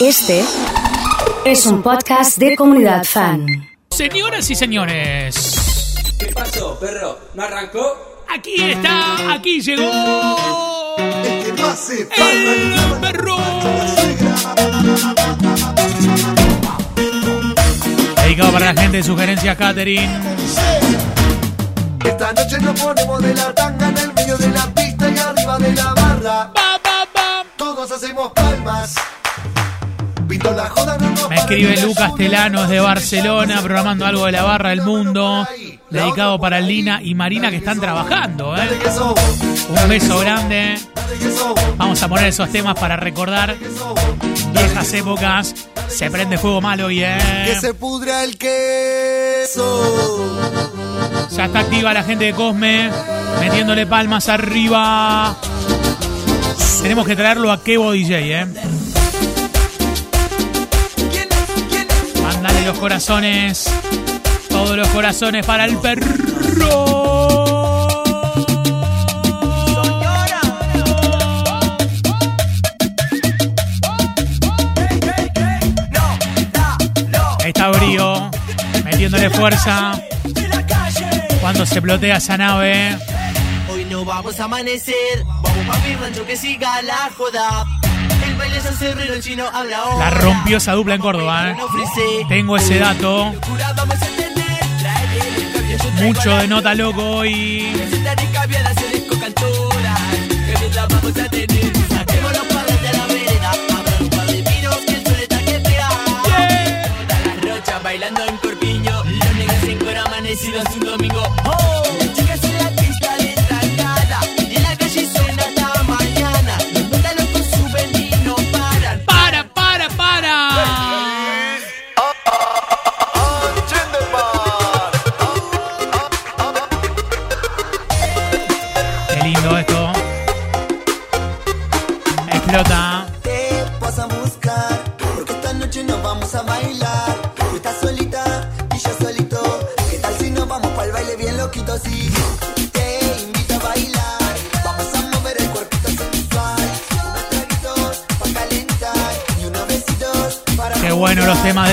Este 0.00 0.44
es 1.44 1.66
un 1.66 1.82
podcast 1.82 2.38
de 2.38 2.56
comunidad 2.56 3.04
fan. 3.04 3.46
Señoras 3.90 4.48
y 4.50 4.54
señores, 4.54 5.56
¿Qué 6.18 6.26
pasó, 6.26 6.78
perro? 6.78 7.18
¿No 7.34 7.42
arrancó? 7.42 8.24
aquí 8.32 8.54
está, 8.60 9.32
aquí 9.32 9.60
llegó 9.60 10.96
El 10.98 11.44
que 11.44 11.52
no 11.60 11.66
hace 11.68 12.02
el 12.02 12.08
palma 12.08 13.00
perro. 13.00 13.36
Dedicado 18.22 18.52
para 18.52 18.72
la 18.72 18.80
gente 18.80 18.98
de 18.98 19.02
sugerencias 19.02 19.56
catering. 19.56 20.10
Esta 22.04 22.32
noche 22.32 22.58
nos 22.60 22.80
ponemos 22.80 23.22
de 23.22 23.34
la 23.34 23.54
tanga 23.54 23.88
en 23.88 23.98
el 23.98 24.12
medio 24.14 24.38
de 24.38 24.48
la 24.48 24.66
pista 24.74 25.10
y 25.10 25.18
arriba 25.18 25.58
de 25.58 25.72
la 25.74 25.94
Me 31.28 31.36
escribe 31.36 31.76
Lucas 31.80 31.80
subimos 31.80 32.16
Telano 32.16 32.62
la 32.62 32.66
de 32.66 32.80
Barcelona, 32.80 33.62
programando 33.62 34.06
algo 34.06 34.26
de 34.26 34.32
la 34.32 34.42
barra 34.42 34.70
del 34.70 34.82
mundo. 34.82 35.46
Dedicado 35.90 36.38
para 36.38 36.60
Lina 36.60 37.00
y 37.02 37.14
Marina 37.14 37.50
que 37.50 37.56
están 37.56 37.80
trabajando, 37.80 38.56
¿eh? 38.56 38.68
que 38.80 38.88
Un 38.88 39.88
beso 39.88 40.18
grande. 40.20 40.78
que 41.18 41.28
Vamos 41.76 42.02
a 42.02 42.08
poner 42.08 42.26
esos 42.26 42.50
temas 42.50 42.78
para 42.78 42.96
recordar 42.96 43.56
que 43.56 43.66
viejas 44.52 44.92
épocas. 44.92 45.54
Se 45.88 46.10
prende 46.10 46.36
fuego 46.36 46.60
malo 46.60 46.90
y 46.90 46.98
Que 46.98 47.52
eh. 47.52 47.58
se 47.60 47.74
pudra 47.74 48.24
el 48.24 48.36
queso. 48.36 50.38
Ya 51.30 51.46
está 51.46 51.60
activa 51.60 51.94
la 51.94 52.02
gente 52.02 52.26
de 52.26 52.34
Cosme, 52.34 52.90
metiéndole 53.40 53.86
palmas 53.86 54.28
arriba. 54.28 55.34
Tenemos 56.82 57.06
que 57.06 57.16
traerlo 57.16 57.50
a 57.50 57.62
Kevo 57.62 57.92
DJ, 57.92 58.42
eh. 58.42 58.46
Los 62.68 62.78
corazones. 62.78 63.64
Todos 64.50 64.76
los 64.76 64.86
corazones 64.88 65.46
para 65.46 65.64
el 65.64 65.78
perro. 65.78 66.06
Está 77.42 77.70
Brío, 77.70 78.30
metiéndole 78.84 79.30
fuerza. 79.30 79.98
Cuando 81.40 81.64
se 81.64 81.80
plotea 81.80 82.18
esa 82.18 82.36
nave. 82.36 82.98
Hoy 83.72 83.86
no 83.86 84.04
vamos 84.04 84.38
a 84.40 84.44
amanecer, 84.44 85.24
vamos 85.24 85.66
pa' 85.66 85.78
mi 85.86 85.94
rancho 85.94 86.26
que 86.26 86.36
siga 86.36 86.82
la 86.82 87.10
joda. 87.16 87.77
La 89.98 90.10
rompió 90.10 90.58
esa 90.58 90.72
dupla 90.72 90.94
en 90.94 91.00
Córdoba, 91.00 91.50
eh. 91.50 91.56
Tengo 92.28 92.56
ese 92.56 92.78
dato. 92.78 93.34
Mucho 96.00 96.36
de 96.36 96.48
nota 96.48 96.74
loco 96.74 97.02
hoy. 97.02 97.72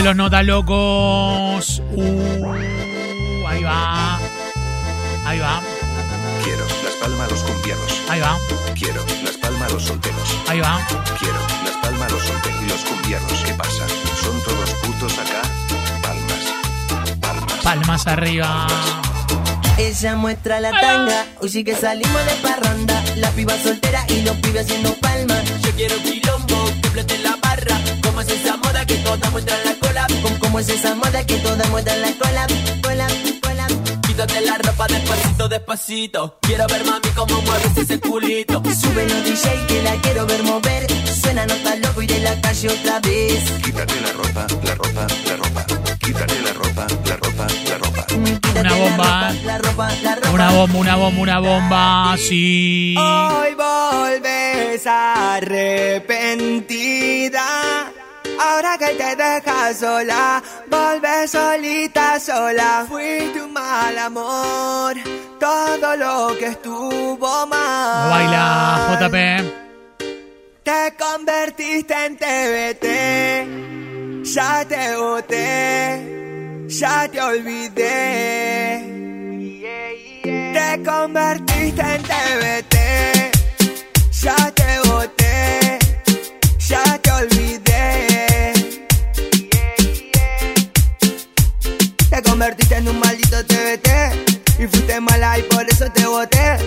Los 0.06 0.16
nota 0.16 0.44
locos. 0.44 1.82
Uh, 1.92 3.48
ahí 3.48 3.64
va. 3.64 4.20
Ahí 5.26 5.40
va. 5.40 5.62
Quiero 6.44 6.64
las 6.84 6.94
palmas 7.02 7.28
a 7.28 7.32
los 7.32 7.44
cumbieros. 7.44 8.02
Ahí 8.08 8.20
va. 8.20 8.38
Quiero 8.76 9.04
las 9.24 9.38
palmas 9.38 9.72
a 9.72 9.74
los 9.74 9.84
solteros. 9.84 10.38
Ahí 10.48 10.60
va. 10.60 10.80
Quiero 11.18 11.40
las 11.64 11.76
palmas 11.82 12.08
a 12.08 12.14
los 12.14 12.24
solteros 12.24 12.62
y 12.62 12.68
los 12.68 12.84
cumbieros. 12.84 13.44
¿Qué 13.46 13.54
pasa? 13.56 13.88
¿Son 14.22 14.40
todos 14.44 14.70
putos 14.84 15.18
acá? 15.18 15.42
Palmas. 16.04 17.20
Palmas. 17.20 17.64
Palmas 17.64 18.06
arriba. 18.06 18.68
Ella 19.80 20.16
muestra 20.16 20.60
la 20.60 20.70
tanga, 20.70 21.26
hoy 21.42 21.50
sí 21.50 21.64
que 21.64 21.76
salimos 21.76 22.26
de 22.26 22.48
parranda. 22.48 23.04
La 23.16 23.32
piba 23.32 23.58
soltera 23.58 24.06
y 24.10 24.22
los 24.22 24.36
pibes 24.38 24.66
haciendo 24.66 24.94
palmas. 24.98 25.42
Yo 25.64 25.72
quiero 25.72 25.96
quilombo, 25.98 26.66
que 26.66 26.88
explote 26.88 27.18
la 27.24 27.36
barra. 27.38 27.82
¿Cómo 28.04 28.22
es 28.22 28.30
esa 28.30 28.56
moda 28.58 28.86
que 28.86 28.96
todas 28.98 29.32
muestran 29.32 29.60
la 29.66 29.76
cola? 29.96 30.08
¿Cómo, 30.22 30.40
cómo 30.40 30.60
es 30.60 30.68
esa 30.70 30.94
moda 30.96 31.26
que 31.26 31.36
todas 31.38 31.70
muestran 31.70 32.02
la 32.02 32.12
cola? 32.18 32.46
Cola, 32.82 33.08
cola. 33.42 33.68
Quítate 34.06 34.42
la 34.42 34.58
ropa 34.58 34.88
despacito, 34.88 35.48
despacito. 35.48 36.38
Quiero 36.42 36.68
ver 36.68 36.84
mami 36.86 37.08
cómo 37.16 37.42
mueves 37.42 37.78
ese 37.78 37.98
culito. 38.00 38.62
Sube 38.82 39.08
los 39.08 39.24
DJ 39.24 39.66
que 39.68 39.82
la 39.84 39.96
quiero 40.02 40.26
ver 40.26 40.44
mover. 40.44 40.86
Suena 41.22 41.46
nota 41.46 41.76
loco 41.78 42.02
y 42.02 42.08
de 42.08 42.20
la 42.20 42.42
calle 42.42 42.68
otra 42.70 43.00
vez. 43.00 43.44
Quítate 43.64 44.02
la 44.02 44.12
ropa, 44.12 44.46
la 44.64 44.76
ropa, 44.76 45.08
la 45.28 45.36
ropa. 45.38 45.66
Quítate 46.00 46.42
la 46.42 46.54
ropa, 46.54 46.88
la 47.06 47.16
ropa, 47.18 47.48
la 47.70 47.78
ropa. 47.78 48.06
Quítate 48.06 48.60
Una 48.60 48.70
la 48.70 48.76
bomba. 48.76 49.32
ropa, 49.32 49.34
La 49.46 49.58
ropa, 49.58 49.90
la 50.04 50.16
ropa. 50.16 50.30
Una 50.32 50.52
bomba, 50.52 50.80
una 50.80 50.96
bomba, 50.96 51.22
una 51.22 51.40
bomba. 51.40 52.16
Sí. 52.18 52.96
Hoy 52.98 53.54
volves 53.56 54.86
arrepentida. 54.86 57.46
Ahora 58.40 58.78
que 58.78 58.94
te 58.96 59.16
dejas 59.16 59.79
sola, 59.79 60.41
volves 60.69 61.31
solita 61.31 62.19
sola. 62.19 62.85
Fui 62.88 63.31
tu 63.34 63.47
mal 63.47 63.97
amor, 63.97 64.96
todo 65.40 65.96
lo 65.96 66.38
que 66.38 66.47
estuvo 66.47 67.47
mal. 67.47 68.09
Baila 68.09 68.97
JP. 69.00 69.16
Te 70.63 70.96
convertiste 70.97 71.94
en 72.06 72.18
TVT, 72.18 72.85
ya 74.23 74.66
te 74.66 74.96
boté, 74.97 76.66
ya 76.67 77.07
te 77.07 77.22
olvidé. 77.22 78.84
Te 80.23 80.84
convertiste 80.84 81.81
en 81.81 82.02
TVT, 82.02 82.75
ya 84.23 84.52
te 84.52 84.79
boté, 84.90 85.25
convertiste 92.35 92.75
en 92.75 92.90
un 92.90 93.00
maldito 93.00 93.46
TVT 93.46 94.59
y 94.59 94.68
fuiste 94.68 95.00
mala 95.00 95.40
y 95.40 95.44
por 95.44 95.66
eso 95.69 95.90
te 95.90 96.06
boté. 96.06 96.57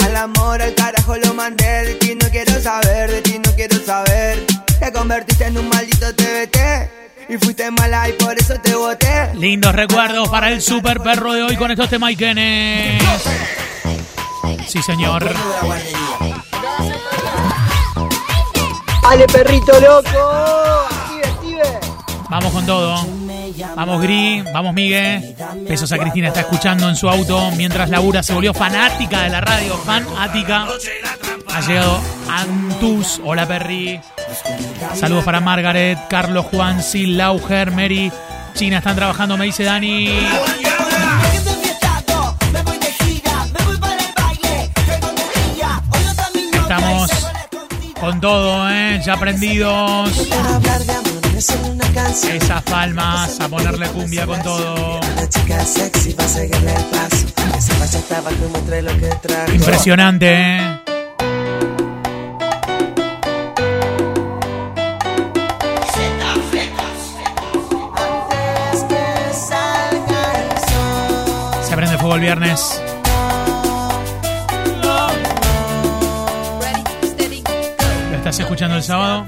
Al 0.00 0.16
amor, 0.16 0.60
al 0.60 0.74
carajo 0.74 1.14
lo 1.18 1.32
mandé, 1.34 1.84
de 1.84 1.94
ti 1.94 2.18
no 2.20 2.28
quiero 2.30 2.60
saber, 2.60 3.12
de 3.12 3.22
ti 3.22 3.38
no 3.38 3.52
quiero 3.54 3.78
saber. 3.78 4.44
Te 4.80 4.92
convertiste 4.92 5.44
en 5.44 5.58
un 5.58 5.68
maldito 5.68 6.12
TVT 6.16 6.58
y 7.28 7.36
fuiste 7.38 7.70
mala 7.70 8.08
y 8.08 8.14
por 8.14 8.36
eso 8.36 8.54
te 8.58 8.74
boté. 8.74 9.32
Lindos 9.34 9.72
recuerdos 9.72 10.28
para 10.30 10.50
el 10.50 10.60
super 10.60 11.00
perro 11.00 11.32
de 11.32 11.44
hoy 11.44 11.56
con 11.56 11.70
estos 11.70 11.88
temaiquenes. 11.88 13.00
Sí, 14.66 14.82
señor. 14.82 15.32
¡Ale, 19.04 19.26
perrito 19.28 19.78
loco! 19.78 20.88
¡Active, 20.90 21.28
active! 21.28 21.80
Vamos 22.28 22.52
con 22.52 22.66
todo. 22.66 23.23
Vamos 23.76 24.02
Gris, 24.02 24.44
vamos 24.52 24.74
Miguel. 24.74 25.34
Besos 25.68 25.92
a 25.92 25.98
Cristina, 25.98 26.28
está 26.28 26.40
escuchando 26.40 26.88
en 26.88 26.96
su 26.96 27.08
auto 27.08 27.50
mientras 27.56 27.90
labura, 27.90 28.22
se 28.22 28.32
volvió 28.32 28.54
fanática 28.54 29.22
de 29.22 29.30
la 29.30 29.40
radio, 29.40 29.76
fanática. 29.78 30.66
Ha 31.52 31.60
llegado 31.60 32.00
Antus, 32.28 33.20
hola 33.24 33.46
Perry. 33.46 34.00
Saludos 34.94 35.24
para 35.24 35.40
Margaret, 35.40 35.98
Carlos, 36.08 36.46
Juan, 36.46 36.82
Sil, 36.82 37.16
Lauger, 37.16 37.70
Mary. 37.70 38.12
China 38.54 38.78
están 38.78 38.96
trabajando, 38.96 39.36
me 39.36 39.46
dice 39.46 39.64
Dani. 39.64 40.08
Estamos 46.52 47.10
Con 48.00 48.20
todo, 48.20 48.70
¿eh? 48.70 49.00
Ya 49.04 49.16
prendidos. 49.16 50.28
Esas 51.36 52.62
palmas, 52.62 53.40
a 53.40 53.48
ponerle 53.48 53.88
cumbia 53.88 54.24
con 54.26 54.40
todo. 54.42 55.00
Impresionante, 59.52 60.26
¿eh? 60.32 60.80
Se 71.62 71.76
prende 71.76 71.98
fuego 71.98 72.14
el 72.14 72.20
viernes. 72.20 72.80
Estás 78.34 78.46
escuchando 78.46 78.76
el 78.76 78.82
sábado? 78.82 79.24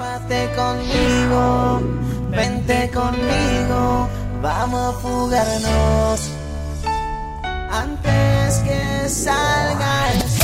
Conmigo, 0.57 1.81
vente 2.31 2.91
conmigo, 2.93 4.09
vamos 4.43 4.81
a 4.81 4.99
fugarnos. 4.99 6.31
Antes 7.71 8.59
que 8.65 9.09
salga 9.09 10.13
el 10.13 10.36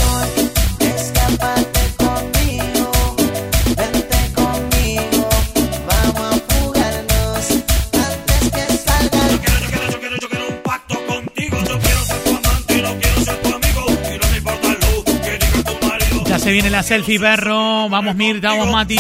se 16.43 16.51
viene 16.51 16.71
la 16.71 16.83
selfie, 16.83 17.21
perro. 17.21 17.89
Vamos, 17.89 18.17
Mirta, 18.17 18.49
vamos, 18.49 18.73
Mati. 18.73 18.97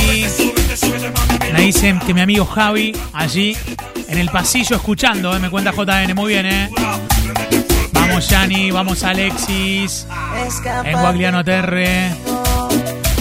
Me 1.52 1.60
dicen 1.60 1.98
que 1.98 2.14
mi 2.14 2.20
amigo 2.20 2.44
Javi, 2.44 2.94
allí 3.12 3.56
en 4.08 4.18
el 4.18 4.28
pasillo 4.28 4.76
escuchando, 4.76 5.34
¿eh? 5.34 5.40
me 5.40 5.50
cuenta 5.50 5.72
JN. 5.72 6.14
Muy 6.14 6.34
bien, 6.34 6.46
¿eh? 6.46 6.70
Vamos, 7.92 8.28
Yani, 8.28 8.70
vamos, 8.70 9.02
Alexis. 9.02 10.06
En 10.84 11.00
Guagliano 11.00 11.44
Terre. 11.44 12.14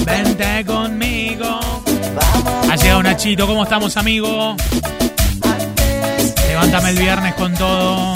Vente 0.06 0.66
conmigo. 0.66 1.60
Ha 2.70 2.76
llegado 2.76 3.02
Nachito, 3.02 3.48
¿cómo 3.48 3.64
estamos, 3.64 3.98
amigo? 3.98 4.56
Levántame 6.48 6.90
el 6.92 6.98
viernes 6.98 7.34
con 7.34 7.54
todo. 7.56 8.14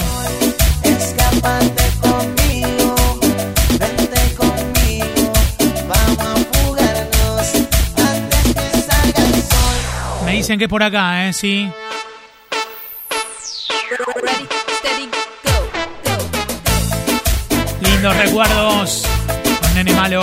Escápate 0.82 1.84
conmigo, 2.00 2.35
dicen 10.46 10.60
que 10.60 10.68
por 10.68 10.80
acá, 10.80 11.26
¿eh? 11.26 11.32
Sí. 11.32 11.68
Lindos 17.80 18.16
recuerdos 18.16 19.02
con 19.60 19.74
Nene 19.74 19.92
Malo. 19.94 20.22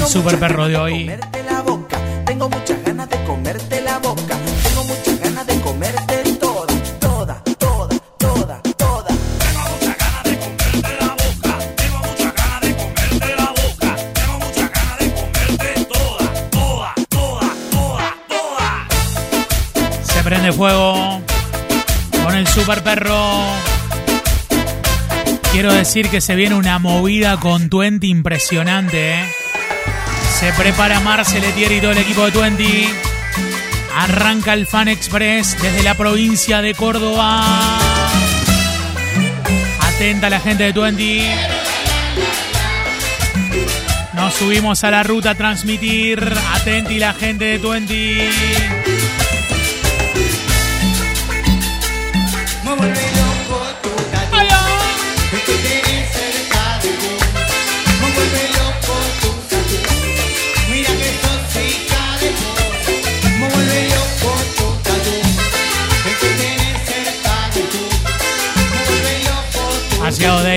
El 0.00 0.06
super 0.08 0.40
perro 0.40 0.66
de 0.66 0.76
hoy. 0.76 1.37
Prende 20.48 20.56
fuego 20.56 21.20
con 22.24 22.34
el 22.34 22.46
super 22.46 22.82
perro. 22.82 23.42
Quiero 25.52 25.74
decir 25.74 26.08
que 26.08 26.22
se 26.22 26.36
viene 26.36 26.54
una 26.54 26.78
movida 26.78 27.36
con 27.36 27.68
Twenty 27.68 28.08
impresionante. 28.08 29.20
¿eh? 29.20 29.24
Se 30.38 30.50
prepara 30.54 31.00
Marcel 31.00 31.44
Etier 31.44 31.72
y 31.72 31.80
todo 31.80 31.90
el 31.90 31.98
equipo 31.98 32.24
de 32.24 32.30
Twenty. 32.30 32.88
Arranca 33.94 34.54
el 34.54 34.66
Fan 34.66 34.88
Express 34.88 35.60
desde 35.60 35.82
la 35.82 35.94
provincia 35.94 36.62
de 36.62 36.72
Córdoba. 36.72 37.44
Atenta 39.80 40.30
la 40.30 40.40
gente 40.40 40.64
de 40.64 40.72
Twenty. 40.72 41.28
Nos 44.14 44.32
subimos 44.32 44.82
a 44.82 44.90
la 44.90 45.02
ruta 45.02 45.30
a 45.30 45.34
transmitir. 45.34 46.32
Atenti 46.54 46.98
la 46.98 47.12
gente 47.12 47.44
de 47.44 47.58
Twenty. 47.58 48.87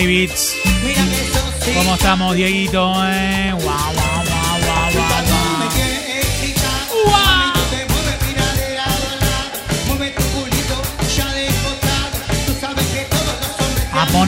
Davids. 0.02 0.56
¿Cómo 1.76 1.96
estamos, 1.96 2.36
Dieguito? 2.36 2.94
Eh? 3.06 3.54
Guau, 3.62 4.11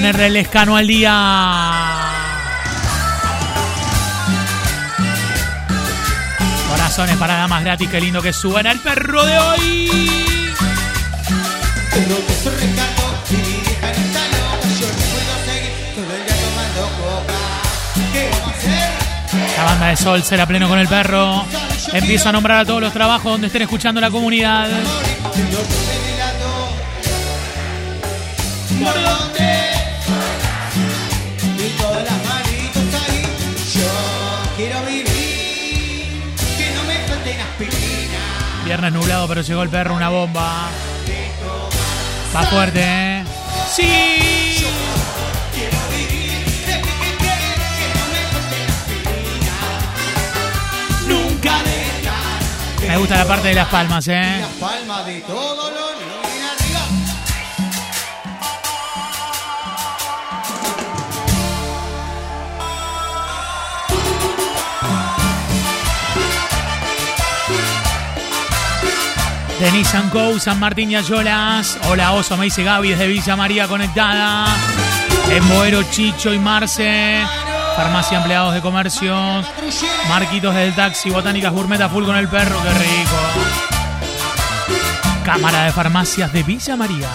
ponerle 0.03 0.27
el 0.27 0.35
escano 0.35 0.75
al 0.75 0.85
día. 0.85 2.11
Corazones 6.69 7.15
para 7.15 7.37
damas 7.37 7.63
gratis, 7.63 7.87
qué 7.89 8.01
lindo 8.01 8.21
que 8.21 8.33
suban 8.33 8.67
al 8.67 8.79
perro 8.79 9.23
de 9.23 9.39
hoy. 9.39 9.89
El. 11.95 12.05
La 19.55 19.63
banda 19.63 19.87
de 19.87 19.95
Sol 19.95 20.21
será 20.21 20.45
pleno 20.45 20.67
con 20.67 20.79
el 20.79 20.89
perro. 20.89 21.45
Empiezo 21.93 22.27
a 22.27 22.33
nombrar 22.33 22.59
a 22.59 22.65
todos 22.65 22.81
los 22.81 22.91
trabajos 22.91 23.31
donde 23.31 23.47
estén 23.47 23.61
escuchando 23.61 24.01
la 24.01 24.11
comunidad. 24.11 24.67
Viernes 38.73 38.91
nublado, 38.91 39.27
pero 39.27 39.41
llegó 39.41 39.61
el 39.61 39.69
perro, 39.69 39.93
una 39.93 40.09
bomba. 40.09 40.71
Va 42.35 42.43
fuerte, 42.47 42.81
¿eh? 42.83 43.23
¡Sí! 43.71 44.65
Nunca 51.07 51.51
Me 52.87 52.97
gusta 52.97 53.17
la 53.17 53.25
parte 53.27 53.49
de 53.49 53.53
las 53.53 53.67
palmas, 53.67 54.07
¿eh? 54.07 54.39
las 54.39 54.49
palmas 54.53 55.05
de 55.05 55.21
todo 55.21 55.69
lo 55.69 55.92
Denis 69.63 69.95
Co, 70.11 70.37
San 70.41 70.59
Martín 70.59 70.91
y 70.91 70.97
Ayolas. 70.97 71.79
Hola 71.87 72.11
Oso, 72.11 72.35
me 72.35 72.43
dice 72.43 72.63
Gaby 72.63 72.89
desde 72.89 73.07
Villa 73.07 73.37
María 73.37 73.65
conectada. 73.65 74.45
En 75.29 75.47
Boero, 75.47 75.83
Chicho 75.83 76.33
y 76.33 76.37
Marce. 76.37 77.25
Farmacia 77.77 78.17
Empleados 78.17 78.53
de 78.53 78.59
Comercio. 78.59 79.15
Marquitos 80.09 80.53
del 80.53 80.75
Taxi, 80.75 81.11
Botánicas 81.11 81.53
Gourmet 81.53 81.79
full 81.89 82.03
con 82.03 82.17
el 82.17 82.27
perro, 82.27 82.61
qué 82.61 82.69
rico. 82.71 83.15
Cámara 85.23 85.63
de 85.63 85.71
Farmacias 85.71 86.33
de 86.33 86.43
Villa 86.43 86.75
María. 86.75 87.07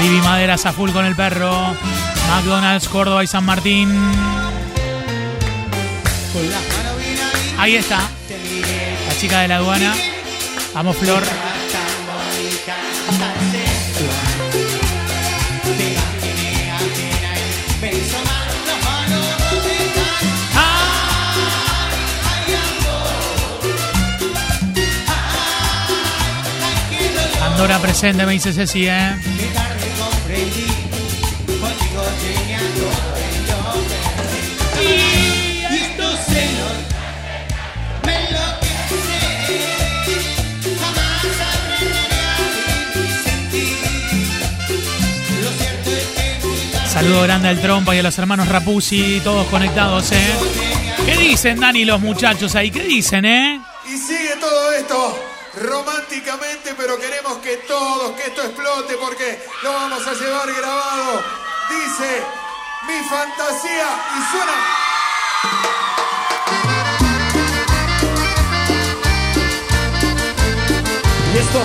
Vivi 0.00 0.20
Maderas 0.20 0.66
a 0.66 0.72
full 0.72 0.92
con 0.92 1.04
el 1.04 1.16
perro. 1.16 1.74
McDonald's, 2.30 2.88
Córdoba 2.88 3.24
y 3.24 3.26
San 3.26 3.44
Martín. 3.44 3.92
Ahí. 7.58 7.74
Está. 7.74 7.98
La 9.08 9.18
chica 9.18 9.40
de 9.40 9.48
la 9.48 9.56
aduana. 9.56 9.92
Vamos, 10.74 10.96
Flor. 10.96 11.22
Andorra 27.42 27.78
presente, 27.80 28.24
me 28.24 28.32
dice 28.32 28.52
Ceci, 28.52 28.88
¿eh? 28.88 29.14
Saludo 47.02 47.22
grande 47.22 47.48
al 47.48 47.60
Trompa 47.60 47.96
y 47.96 47.98
a 47.98 48.02
los 48.04 48.16
hermanos 48.16 48.46
Rapuzzi, 48.46 49.20
todos 49.24 49.48
conectados, 49.48 50.12
¿eh? 50.12 50.34
¿Qué 51.04 51.16
dicen, 51.16 51.58
Dani, 51.58 51.84
los 51.84 52.00
muchachos 52.00 52.54
ahí? 52.54 52.70
¿Qué 52.70 52.84
dicen, 52.84 53.24
eh? 53.24 53.60
Y 53.86 53.98
sigue 53.98 54.36
todo 54.36 54.72
esto 54.72 55.18
románticamente, 55.60 56.76
pero 56.76 56.96
queremos 57.00 57.38
que 57.38 57.56
todos, 57.66 58.12
que 58.12 58.28
esto 58.28 58.42
explote 58.44 58.94
porque 59.00 59.36
lo 59.64 59.72
vamos 59.72 60.06
a 60.06 60.12
llevar 60.12 60.46
grabado. 60.46 61.24
Dice 61.70 62.22
mi 62.86 63.08
fantasía 63.08 63.88
y 64.14 64.22
suena. 64.30 64.52
Y 71.34 71.38
esto 71.38 71.64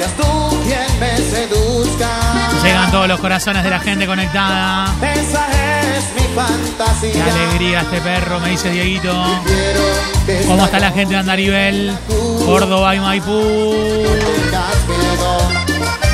seas 0.00 0.16
tú 0.16 0.62
quien 0.64 1.00
me 1.00 1.16
seduzca. 1.16 2.08
Llegan 2.62 2.90
todos 2.90 3.08
los 3.08 3.20
corazones 3.20 3.64
de 3.64 3.70
la 3.70 3.80
gente 3.80 4.06
conectada. 4.06 4.94
Esa 5.02 5.46
es 5.96 6.04
mi 6.14 6.34
fantasía. 6.34 7.12
Qué 7.12 7.30
alegría 7.30 7.80
este 7.80 8.00
perro, 8.00 8.40
me 8.40 8.50
dice 8.50 8.70
Dieguito. 8.70 9.12
¿Cómo 10.46 10.64
está 10.64 10.78
la 10.78 10.92
gente 10.92 11.14
de 11.14 11.20
Andarivel? 11.20 11.96
Córdoba 12.44 12.94
y 12.94 13.00
Maipú. 13.00 14.04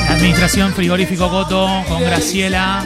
La 0.09 0.14
administración 0.14 0.73
Frigorífico 0.73 1.28
Coto 1.28 1.85
con 1.88 2.02
Graciela. 2.02 2.85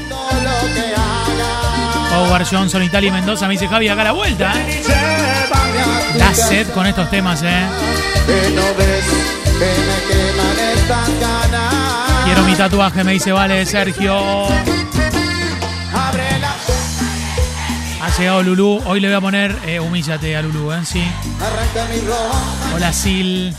Howard 2.12 2.47
Johnson, 2.50 2.83
Italia 2.83 3.09
y 3.09 3.12
Mendoza. 3.12 3.47
Me 3.47 3.52
dice 3.52 3.69
Javi 3.69 3.88
acá 3.88 4.02
a 4.02 4.04
la 4.04 4.12
vuelta. 4.12 4.52
¿eh? 4.57 4.83
Da 6.19 6.35
sed 6.35 6.69
con 6.71 6.87
estos 6.87 7.09
temas, 7.09 7.42
¿eh? 7.42 7.66
Que 8.26 8.50
no 8.50 8.62
ves 8.76 9.04
que 9.45 9.61
me 9.61 10.37
ganas. 10.37 10.50
Quiero 12.25 12.42
mi 12.44 12.54
tatuaje, 12.54 13.04
me 13.04 13.12
dice 13.12 13.32
Vale 13.32 13.64
Sergio. 13.66 14.47
Ha 18.02 18.09
llegado 18.18 18.42
Lulú. 18.42 18.82
Hoy 18.87 19.00
le 19.00 19.09
voy 19.09 19.16
a 19.16 19.20
poner. 19.20 19.59
Eh, 19.66 19.78
humíllate 19.78 20.37
a 20.37 20.42
Lulú, 20.42 20.73
¿eh? 20.73 20.80
Sí. 20.85 21.04
Hola 22.75 22.92
Sil. 22.94 23.54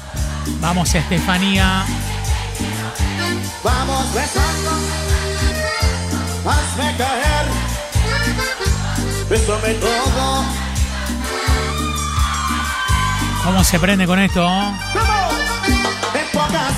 Vamos 0.59 0.93
Estefanía. 0.93 1.85
Vamos 3.63 4.13
besando. 4.13 4.71
Hazme 6.45 6.95
caer. 6.97 7.45
Bésame 9.29 9.73
todo. 9.75 10.43
¿Cómo 13.43 13.63
se 13.63 13.79
prende 13.79 14.05
con 14.05 14.19
esto? 14.19 14.47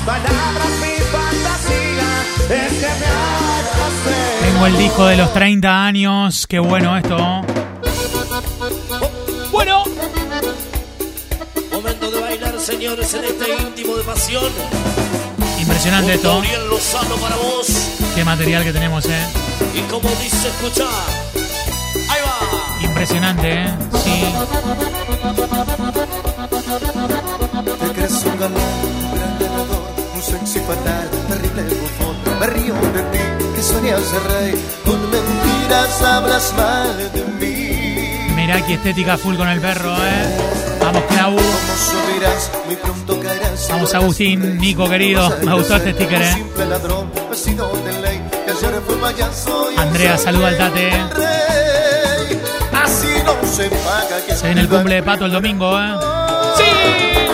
Palabras, 0.05 0.69
mi 0.81 0.95
fantasía 1.11 2.09
es 2.49 2.73
que 2.73 2.87
me. 2.87 4.51
Tengo 4.51 4.65
el 4.67 4.77
disco 4.77 5.05
de 5.05 5.17
los 5.17 5.33
30 5.33 5.85
años. 5.85 6.45
Qué 6.47 6.59
bueno 6.59 6.97
esto. 6.97 7.17
Bueno. 9.51 9.83
Momento 11.71 12.11
de 12.11 12.19
bailar, 12.19 12.59
señores, 12.59 13.13
en 13.13 13.23
este 13.23 13.55
íntimo 13.61 13.95
de 13.95 14.03
pasión. 14.03 14.51
Impresionante 15.59 16.15
esto. 16.15 16.33
Gabriel 16.35 16.67
Lozano 16.69 17.15
para 17.15 17.35
vos. 17.37 17.67
Qué 18.13 18.25
material 18.25 18.63
que 18.63 18.73
tenemos, 18.73 19.05
¿eh? 19.05 19.25
Y 19.73 19.81
como 19.89 20.09
dice, 20.21 20.49
escucha. 20.49 20.85
Ahí 22.09 22.21
va. 22.25 22.85
Impresionante, 22.85 23.53
¿eh? 23.53 23.73
Sí. 24.03 24.23
Te 27.79 27.93
crees 27.93 28.23
un 28.25 28.37
galán, 28.37 28.92
sexy 30.45 30.59
fatal, 30.65 31.09
terrible 31.27 31.63
bufón. 31.63 32.15
Me 32.39 32.47
río 32.47 32.73
de 32.73 33.01
ti, 33.11 33.19
que 33.55 33.61
soñas 33.61 34.01
ser 34.01 34.23
rey, 34.23 34.65
con 34.85 34.99
mentiras 35.09 36.01
hablas 36.01 36.53
mal 36.57 36.97
de 36.97 37.23
mí. 37.39 38.33
Mirá 38.35 38.65
qué 38.65 38.73
estética 38.73 39.17
full 39.17 39.35
con 39.35 39.47
el 39.47 39.61
perro, 39.61 39.95
¿eh? 39.95 40.37
Vamos, 40.81 41.03
Clau. 41.09 41.37
Vamos, 43.69 43.93
Agustín, 43.93 44.57
Nico, 44.57 44.89
querido. 44.89 45.29
Me 45.43 45.53
gustó 45.53 45.75
este 45.77 45.93
sticker, 45.93 46.21
¿eh? 46.21 46.45
de 46.57 48.35
que 48.45 49.81
Andrea, 49.81 50.17
saluda 50.17 50.47
al 50.49 50.57
Tate. 50.57 50.91
se 53.45 53.69
que 53.69 54.45
viene 54.45 54.61
el 54.61 54.69
cumple 54.69 54.95
de 54.95 55.03
Pato 55.03 55.25
el 55.25 55.31
domingo, 55.31 55.79
¿eh? 55.79 55.95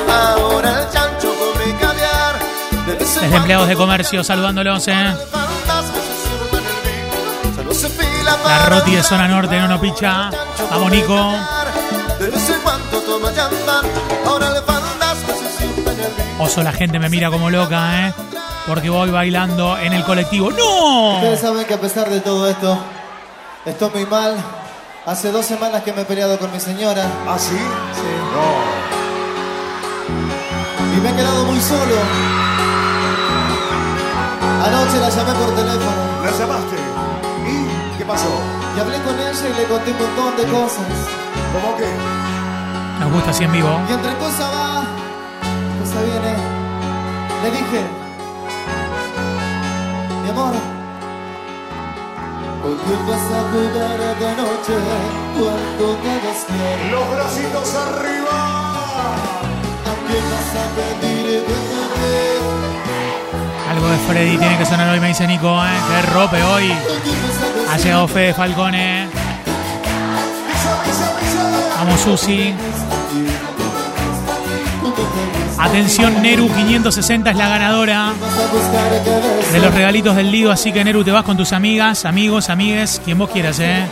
Ahora 0.09 0.81
el 0.81 0.89
Desde 3.15 3.35
empleados 3.35 3.67
de 3.67 3.75
comercio 3.75 4.23
saludándolos, 4.23 4.87
¿eh? 4.87 5.15
La 8.45 8.65
Roti 8.65 8.95
de 8.95 9.03
zona 9.03 9.27
norte, 9.27 9.59
no 9.59 9.67
no 9.67 9.81
picha. 9.81 10.29
Vamos, 10.69 10.91
Nico. 10.91 11.33
Oso, 16.39 16.63
la 16.63 16.71
gente 16.71 16.99
me 16.99 17.09
mira 17.09 17.29
como 17.31 17.49
loca, 17.49 18.07
¿eh? 18.07 18.13
Porque 18.67 18.89
voy 18.89 19.09
bailando 19.09 19.77
en 19.77 19.93
el 19.93 20.03
colectivo. 20.03 20.51
¡No! 20.51 21.15
Ustedes 21.15 21.39
saben 21.39 21.65
que 21.65 21.73
a 21.73 21.81
pesar 21.81 22.09
de 22.09 22.21
todo 22.21 22.47
esto, 22.47 22.77
estoy 23.65 23.89
muy 23.89 24.05
mal. 24.05 24.35
Hace 25.05 25.31
dos 25.31 25.45
semanas 25.45 25.81
que 25.83 25.91
me 25.93 26.01
he 26.01 26.05
peleado 26.05 26.37
con 26.37 26.51
mi 26.51 26.59
señora. 26.59 27.07
¿Ah, 27.27 27.37
sí? 27.39 27.57
Sí. 27.57 28.01
Y 30.95 31.01
me 31.01 31.09
he 31.09 31.15
quedado 31.15 31.45
muy 31.45 31.59
solo. 31.59 32.38
Anoche 34.65 34.99
la 34.99 35.09
llamé 35.09 35.33
por 35.33 35.55
teléfono 35.55 36.01
¿La 36.23 36.31
llamaste? 36.31 36.75
¿Y 37.47 37.97
qué 37.97 38.05
pasó? 38.05 38.29
y 38.75 38.79
hablé 38.79 38.97
con 39.01 39.15
ella 39.19 39.47
y 39.49 39.53
le 39.59 39.65
conté 39.67 39.91
un 39.91 39.97
montón 39.97 40.37
de 40.37 40.43
cosas. 40.51 40.85
¿Cómo 41.53 41.75
que? 41.77 41.89
Nos 42.99 43.11
gusta 43.13 43.31
así 43.31 43.43
en 43.43 43.51
vivo. 43.51 43.69
Y 43.89 43.93
entre 43.93 44.13
cosa 44.17 44.45
va, 44.49 44.83
cosa 45.79 46.01
viene. 46.03 46.33
Le 47.43 47.49
dije, 47.51 47.81
mi 50.23 50.29
amor, 50.29 50.53
¿por 52.61 52.75
qué 52.77 52.93
vas 53.09 53.27
a 53.37 53.41
jugar 53.51 53.99
de 54.19 54.31
noche 54.41 54.75
cuando 55.39 55.85
te 56.03 56.13
despiertes? 56.27 56.91
Los 56.91 57.05
bracitos 57.15 57.75
arriba. 57.75 58.37
¿A 59.89 59.93
quién 60.07 60.23
vas 60.31 60.51
a 60.61 60.65
pedir? 60.75 61.08
Algo 63.79 63.98
Freddy 64.09 64.38
tiene 64.38 64.57
que 64.57 64.65
sonar 64.65 64.89
hoy, 64.89 65.00
me 65.00 65.07
dice 65.07 65.25
Nico, 65.25 65.57
¿eh? 65.63 65.69
Qué 65.88 66.12
rope 66.12 66.43
hoy. 66.43 66.69
Ha 67.71 67.77
llegado 67.77 68.09
Fede 68.09 68.33
Falcone. 68.33 69.07
Vamos, 71.77 72.01
Susi. 72.01 72.53
Atención, 75.57 76.21
Neru 76.21 76.50
560 76.53 77.29
es 77.31 77.38
la 77.38 77.48
ganadora 77.48 78.12
de 79.53 79.59
los 79.59 79.74
regalitos 79.74 80.13
del 80.13 80.29
Lido. 80.29 80.51
Así 80.51 80.74
que, 80.74 80.83
Neru, 80.83 81.05
te 81.05 81.12
vas 81.12 81.24
con 81.24 81.38
tus 81.38 81.53
amigas, 81.53 82.03
amigos, 82.03 82.50
amigues, 82.50 83.01
quien 83.05 83.17
vos 83.17 83.29
quieras, 83.29 83.62
¿eh? 83.62 83.86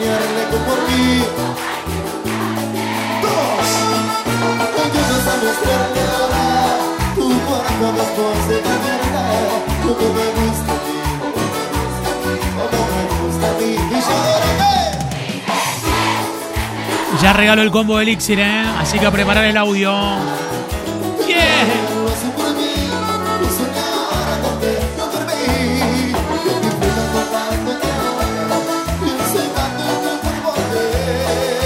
Ya 17.22 17.34
regaló 17.34 17.62
el 17.62 17.72
combo 17.72 17.98
de 17.98 18.04
Elixir, 18.04 18.40
¿eh? 18.40 18.64
Así 18.78 19.00
que 19.00 19.06
a 19.06 19.12
preparar 19.12 19.46
el 19.46 19.58
audio. 19.58 19.94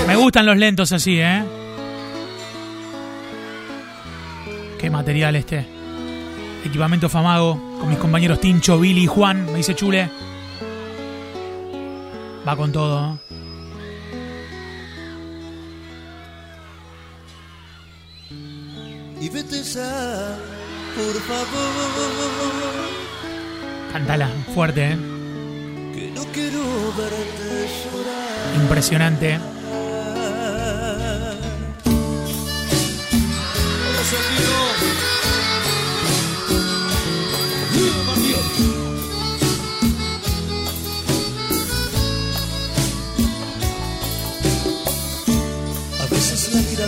Me 0.08 0.16
gustan 0.16 0.46
los 0.46 0.58
lentos 0.58 0.92
así, 0.94 1.20
¿eh? 1.20 1.44
Qué 4.80 4.90
material 4.90 5.36
este. 5.36 5.81
Equipamiento 6.64 7.10
Famago 7.10 7.60
con 7.80 7.90
mis 7.90 7.98
compañeros 7.98 8.40
Tincho, 8.40 8.80
Billy 8.80 9.04
y 9.04 9.08
Juan, 9.08 9.46
me 9.46 9.56
dice 9.58 9.76
Chule. 9.76 10.10
Va 12.48 12.56
con 12.56 12.72
todo. 12.72 13.16
¿eh? 13.16 13.18
Y 19.20 19.30
vete 19.30 19.62
ya, 19.64 20.38
por 20.96 21.22
favor, 21.22 21.72
Cántala, 23.92 24.30
fuerte, 24.56 24.92
¿eh? 24.94 24.98
que 25.94 26.12
no 26.16 26.24
quiero 26.32 26.62
verte 26.98 27.70
llorar. 27.84 28.56
impresionante. 28.62 29.38
Hola, 33.84 35.01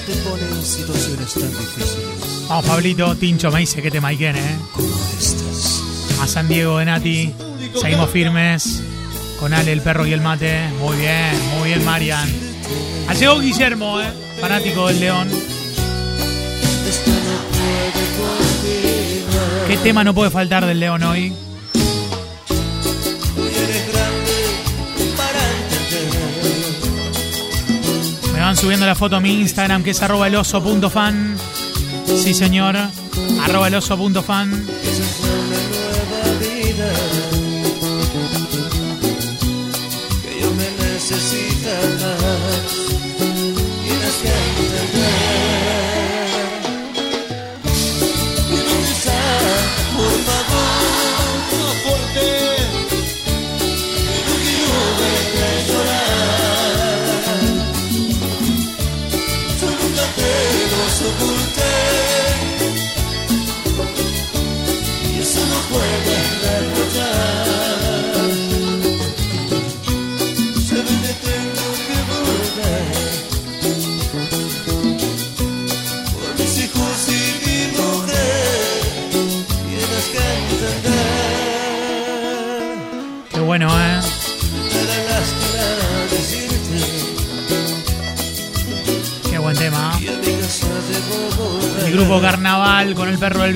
te 0.06 0.14
pone 0.18 0.44
en 0.44 0.66
situaciones 0.66 1.34
tan 1.34 1.50
difíciles 1.50 2.48
Vamos, 2.50 2.66
Pablito, 2.66 3.16
Tincho 3.16 3.52
me 3.52 3.62
dice 3.62 3.82
que 3.82 3.90
te 3.90 4.02
maiquen, 4.02 4.36
¿eh? 4.36 4.58
como 4.74 4.94
estas. 5.18 5.82
A 6.22 6.28
San 6.28 6.48
Diego 6.48 6.78
de 6.78 6.86
Nati. 6.86 7.34
Seguimos 7.80 8.10
firmes. 8.10 8.82
Con 9.40 9.54
Ale, 9.54 9.72
el 9.72 9.82
perro 9.82 10.06
y 10.06 10.14
el 10.14 10.22
mate. 10.22 10.70
Muy 10.80 10.98
bien, 10.98 11.32
muy 11.58 11.70
bien, 11.70 11.84
Marian. 11.84 12.30
Ha 13.08 13.14
llegado 13.14 13.40
Guillermo, 13.40 14.00
¿eh? 14.02 14.08
Fanático 14.40 14.88
del 14.88 15.00
León. 15.00 15.30
¿Qué 19.68 19.78
tema 19.78 20.04
no 20.04 20.14
puede 20.14 20.30
faltar 20.30 20.66
del 20.66 20.80
León? 20.80 21.04
Hoy 21.04 21.34
subiendo 28.58 28.86
la 28.86 28.96
foto 28.96 29.16
a 29.16 29.20
mi 29.20 29.34
Instagram 29.40 29.84
que 29.84 29.92
es 29.92 30.02
arroba 30.02 30.28
eloso.fan. 30.28 31.36
Sí, 32.06 32.34
señor. 32.34 32.76
Arroba 33.44 33.68
eloso.fan. 33.68 34.66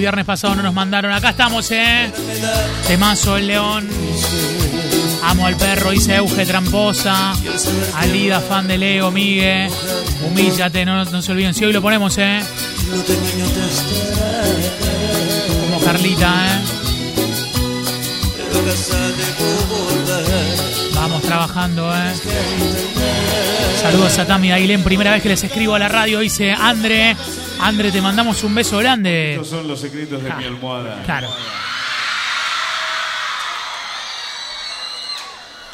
viernes 0.07 0.25
pasado 0.25 0.55
no 0.55 0.63
nos 0.63 0.73
mandaron. 0.73 1.11
Acá 1.11 1.31
estamos, 1.31 1.69
¿eh? 1.69 2.09
Temazo 2.87 3.35
el 3.35 3.47
León. 3.47 3.85
Amo 5.21 5.45
al 5.45 5.57
perro, 5.57 5.91
dice 5.91 6.15
Euge 6.15 6.45
Tramposa. 6.45 7.33
Alida, 7.93 8.39
fan 8.39 8.69
de 8.69 8.77
Leo, 8.77 9.11
Migue. 9.11 9.69
Humíllate, 10.25 10.85
no, 10.85 11.03
no 11.03 11.21
se 11.21 11.31
olviden. 11.33 11.53
Si 11.53 11.65
hoy 11.65 11.73
lo 11.73 11.81
ponemos, 11.81 12.17
¿eh? 12.19 12.39
Como 15.59 15.81
Carlita, 15.83 16.45
¿eh? 16.47 16.59
Vamos 20.95 21.21
trabajando, 21.21 21.93
¿eh? 21.93 22.13
Saludos 23.81 24.17
a 24.19 24.25
Tami 24.25 24.53
Aguilén. 24.53 24.85
Primera 24.85 25.11
vez 25.11 25.21
que 25.21 25.29
les 25.29 25.43
escribo 25.43 25.75
a 25.75 25.79
la 25.79 25.89
radio. 25.89 26.19
Dice 26.19 26.53
Andre. 26.53 27.17
Andre, 27.59 27.91
te 27.91 28.01
mandamos 28.01 28.43
un 28.43 28.55
beso 28.55 28.77
grande. 28.77 29.33
Estos 29.33 29.49
son 29.49 29.67
los 29.67 29.79
secretos 29.79 30.23
de 30.23 30.33
mi 30.33 30.43
almohada. 30.45 31.03
Claro. 31.03 31.29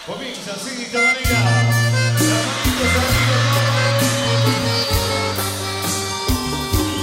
Comienza 0.05 0.51
así. 0.51 0.69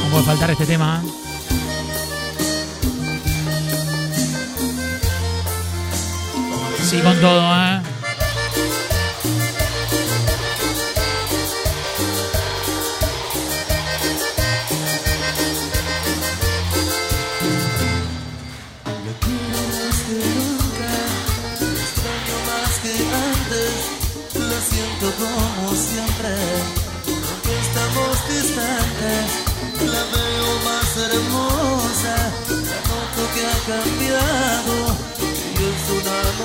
No 0.02 0.10
puede 0.10 0.24
faltar 0.24 0.50
este 0.50 0.66
tema. 0.66 1.02
¿eh? 1.04 1.08
Sí, 6.82 7.00
con 7.00 7.20
todo, 7.20 7.54
¿eh? 7.54 7.80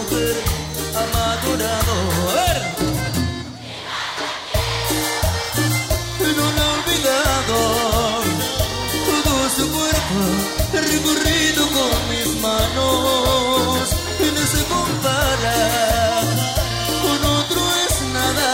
Una 0.06 0.18
mujer 0.18 0.36
ha 0.96 1.04
madurado. 1.18 1.94
A 2.30 2.34
ver. 2.36 2.62
No 6.36 6.46
la 6.52 6.64
he 6.64 6.70
olvidado, 6.78 7.58
todo 9.24 9.34
su 9.56 9.66
cuerpo 9.72 10.20
recorrido 10.74 11.64
con 11.68 11.96
mis 12.10 12.30
manos 12.42 13.88
y 14.20 14.22
no 14.36 14.44
se 14.46 14.62
compara 14.66 16.22
con 17.02 17.20
otro 17.26 17.62
es 17.88 17.96
nada 18.12 18.52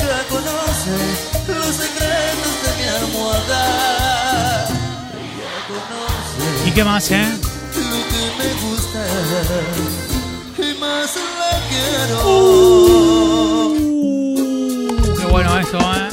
ya 0.00 0.18
conoce 0.28 0.96
los 1.48 1.72
secretos 1.76 2.54
de 2.62 2.70
mi 2.82 2.86
almohada 2.88 3.64
ya 5.38 5.54
conoce 5.68 6.68
¿Y 6.68 6.70
qué 6.72 6.84
más, 6.84 7.10
eh? 7.10 7.26
lo 7.76 7.98
que 8.10 8.22
me 8.38 8.48
gusta 8.68 9.00
quiero 11.84 13.74
Qué 15.18 15.26
bueno 15.30 15.58
esto, 15.58 15.78
¿eh? 15.78 16.08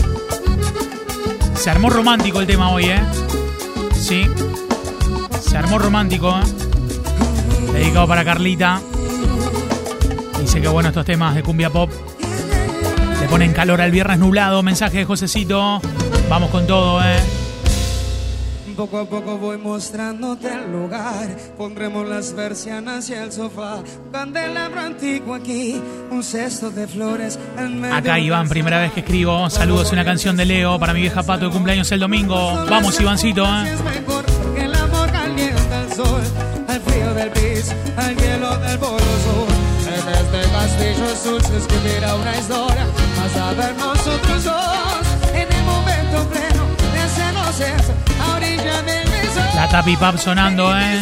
Se 1.56 1.70
armó 1.70 1.90
romántico 1.90 2.40
el 2.42 2.48
tema 2.48 2.72
hoy, 2.72 2.86
¿eh? 2.86 3.02
Sí. 3.94 4.26
Se 5.40 5.58
armó 5.58 5.80
romántico, 5.80 6.30
¿eh? 6.32 6.44
Dedicado 7.74 8.08
para 8.08 8.26
Carlita. 8.26 8.82
Dice 10.40 10.62
que 10.62 10.68
bueno 10.68 10.90
estos 10.90 11.06
temas 11.06 11.36
de 11.36 11.44
cumbia 11.44 11.70
pop. 11.70 11.90
Le 13.22 13.28
ponen 13.28 13.54
calor 13.54 13.82
al 13.82 13.92
viernes 13.92 14.18
nublado. 14.20 14.64
Mensaje 14.64 15.00
de 15.00 15.06
Josecito. 15.06 15.80
Vamos 16.30 16.50
con 16.50 16.66
todo, 16.66 17.02
¿eh? 17.04 17.20
Poco 18.82 18.98
a 18.98 19.06
poco 19.06 19.38
voy 19.38 19.60
mostrándote 19.60 20.52
el 20.52 20.72
lugar. 20.72 21.28
Pondremos 21.56 22.10
las 22.10 22.32
persianas 22.32 23.08
y 23.12 23.14
el 23.14 23.32
sofá. 23.32 23.84
Candelabro 24.12 24.82
antiguo 24.82 25.36
aquí, 25.36 25.80
un 26.10 26.24
cesto 26.24 26.72
de 26.72 26.88
flores. 26.88 27.38
En 27.60 27.80
medio 27.80 27.96
Acá 27.96 28.18
Iván, 28.18 28.50
primera 28.50 28.80
vez 28.80 28.92
que 28.92 29.02
escribo. 29.02 29.48
Saludos, 29.52 29.92
una 29.92 30.04
canción 30.04 30.36
de 30.36 30.46
Leo 30.46 30.80
para 30.80 30.96
mi 30.96 31.02
vieja 31.02 31.22
Pato 31.22 31.46
de 31.46 31.52
cumpleaños 31.52 31.92
el 31.92 32.00
domingo. 32.00 32.36
Vamos, 32.68 33.00
Ivancito, 33.00 33.46
¿eh? 33.46 33.76
El 34.58 34.74
amor 34.74 35.12
calienta 35.12 35.84
el 35.84 35.94
sol, 35.94 36.22
al 36.68 36.82
frío 36.82 37.14
del 37.14 37.30
piso, 37.30 37.74
al 37.98 38.18
hielo 38.18 38.58
del 38.58 38.80
polo 38.80 38.98
sur. 38.98 39.48
En 39.94 40.10
este 40.10 40.52
castillo 40.52 41.06
azul 41.06 41.42
se 41.44 41.58
escribirá 41.58 42.16
una 42.16 42.36
historia, 42.36 42.88
más 43.16 43.38
a 43.38 43.54
ver 43.54 43.76
nosotros 43.78 44.44
dos, 44.44 45.36
en 45.36 45.54
el 45.54 45.66
momento 45.66 46.28
pleno 46.32 46.51
de 47.58 47.66
hacernos 47.66 47.86
conoces 47.86 48.20
a 48.20 48.36
orilla 48.36 48.82
del 48.84 49.10
beso. 49.10 49.42
La 49.56 49.68
Tapi 49.70 49.98
Pub 49.98 50.18
sonando, 50.18 50.78
¿eh? 50.78 51.00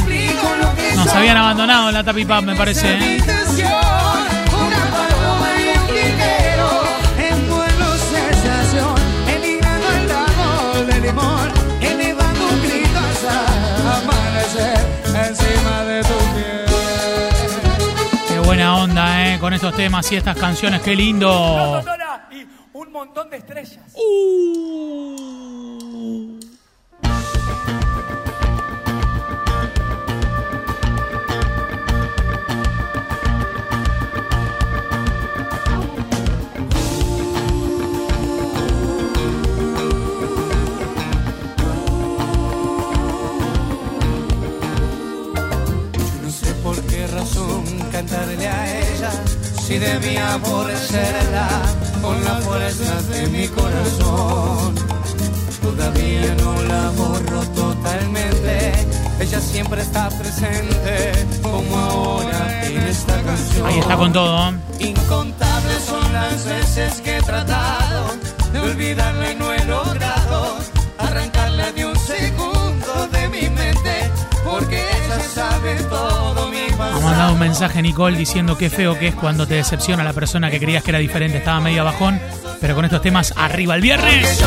Nos 0.95 1.07
habían 1.13 1.38
abandonado 1.38 1.91
la 1.91 2.03
Tapi 2.03 2.25
Pub, 2.25 2.43
me 2.43 2.55
parece, 2.55 2.95
¿eh? 2.95 3.23
Qué 18.27 18.39
buena 18.39 18.75
onda, 18.75 19.33
¿eh? 19.33 19.39
Con 19.39 19.53
estos 19.53 19.75
temas 19.75 20.12
y 20.12 20.15
estas 20.15 20.38
canciones, 20.38 20.81
qué 20.81 20.95
lindo. 20.95 21.83
Y 22.31 22.45
un 22.73 22.91
montón 22.91 23.29
de 23.29 23.38
estrellas. 23.38 23.93
No 23.95 25.28
cantarle 48.09 48.47
a 48.47 48.79
ella 48.79 49.11
si 49.61 49.77
debía 49.77 50.33
aborrecerla 50.33 51.47
con 52.01 52.23
la 52.23 52.35
fuerza 52.37 53.01
de 53.13 53.27
mi 53.27 53.47
corazón. 53.47 54.75
Todavía 55.61 56.35
no 56.35 56.61
la 56.63 56.89
borro 56.91 57.41
totalmente, 57.55 58.71
ella 59.19 59.39
siempre 59.39 59.81
está 59.81 60.09
presente 60.09 61.11
como 61.41 61.77
ahora 61.77 62.65
en 62.65 62.77
esta 62.79 63.21
canción. 63.21 63.67
Ahí 63.67 63.79
está 63.79 63.97
con 63.97 64.13
todo. 64.13 64.53
Incontables 64.79 65.83
son 65.85 66.13
las 66.13 66.45
veces 66.45 67.01
que 67.01 67.17
he 67.17 67.21
tratado 67.21 68.15
de 68.51 68.59
olvidarla 68.59 69.31
y 69.31 69.35
no 69.35 69.53
he 69.53 69.65
logrado 69.65 70.57
arrancarla 70.97 71.71
de 71.73 71.85
un 71.85 71.95
segundo 71.95 73.07
de 73.11 73.29
mi 73.29 73.49
mente 73.49 74.09
porque 74.43 74.81
ella 74.81 75.19
sabe 75.33 75.75
todo 75.83 76.48
Ha 76.79 76.99
mandado 77.01 77.33
un 77.33 77.39
mensaje 77.39 77.81
Nicole 77.81 78.17
diciendo 78.17 78.57
qué 78.57 78.69
feo 78.69 78.97
que 78.97 79.07
es 79.09 79.15
cuando 79.15 79.45
te 79.45 79.55
decepciona 79.55 80.03
la 80.03 80.13
persona 80.13 80.49
que 80.49 80.59
creías 80.59 80.83
que 80.83 80.91
era 80.91 80.99
diferente, 80.99 81.39
estaba 81.39 81.59
medio 81.59 81.83
bajón, 81.83 82.19
pero 82.61 82.75
con 82.75 82.85
estos 82.85 83.01
temas 83.01 83.33
arriba 83.35 83.75
el 83.75 83.81
viernes. 83.81 84.41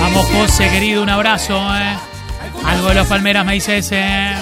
Vamos 0.00 0.26
José, 0.26 0.70
querido, 0.70 1.02
un 1.02 1.10
abrazo, 1.10 1.56
¿eh? 1.76 1.96
Algo 2.64 2.88
de 2.88 2.94
los 2.94 3.06
Palmeras 3.06 3.44
me 3.44 3.54
dice 3.54 3.78
ese. 3.78 3.98
¿eh? 3.98 4.34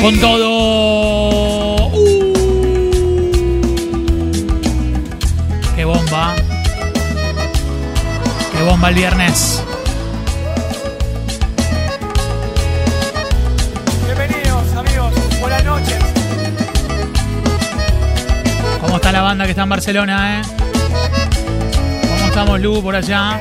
Con 0.00 0.18
todo. 0.20 1.88
Uh. 1.88 2.17
Bomba. 6.10 6.34
Qué 8.52 8.62
bomba 8.62 8.88
el 8.88 8.94
viernes. 8.94 9.62
Bienvenidos, 14.04 14.76
amigos. 14.76 15.12
Buenas 15.40 15.64
noches. 15.64 15.98
¿Cómo 18.80 18.96
está 18.96 19.12
la 19.12 19.22
banda 19.22 19.44
que 19.44 19.50
está 19.50 19.62
en 19.64 19.68
Barcelona, 19.68 20.40
eh? 20.40 20.42
¿Cómo 22.08 22.26
estamos, 22.26 22.60
Lu, 22.60 22.82
por 22.82 22.96
allá? 22.96 23.40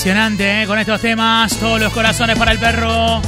Impresionante, 0.00 0.62
¿eh? 0.62 0.66
Con 0.66 0.78
estos 0.78 0.98
temas, 0.98 1.54
todos 1.58 1.78
los 1.78 1.92
corazones 1.92 2.38
para 2.38 2.52
el 2.52 2.58
perro. 2.58 3.20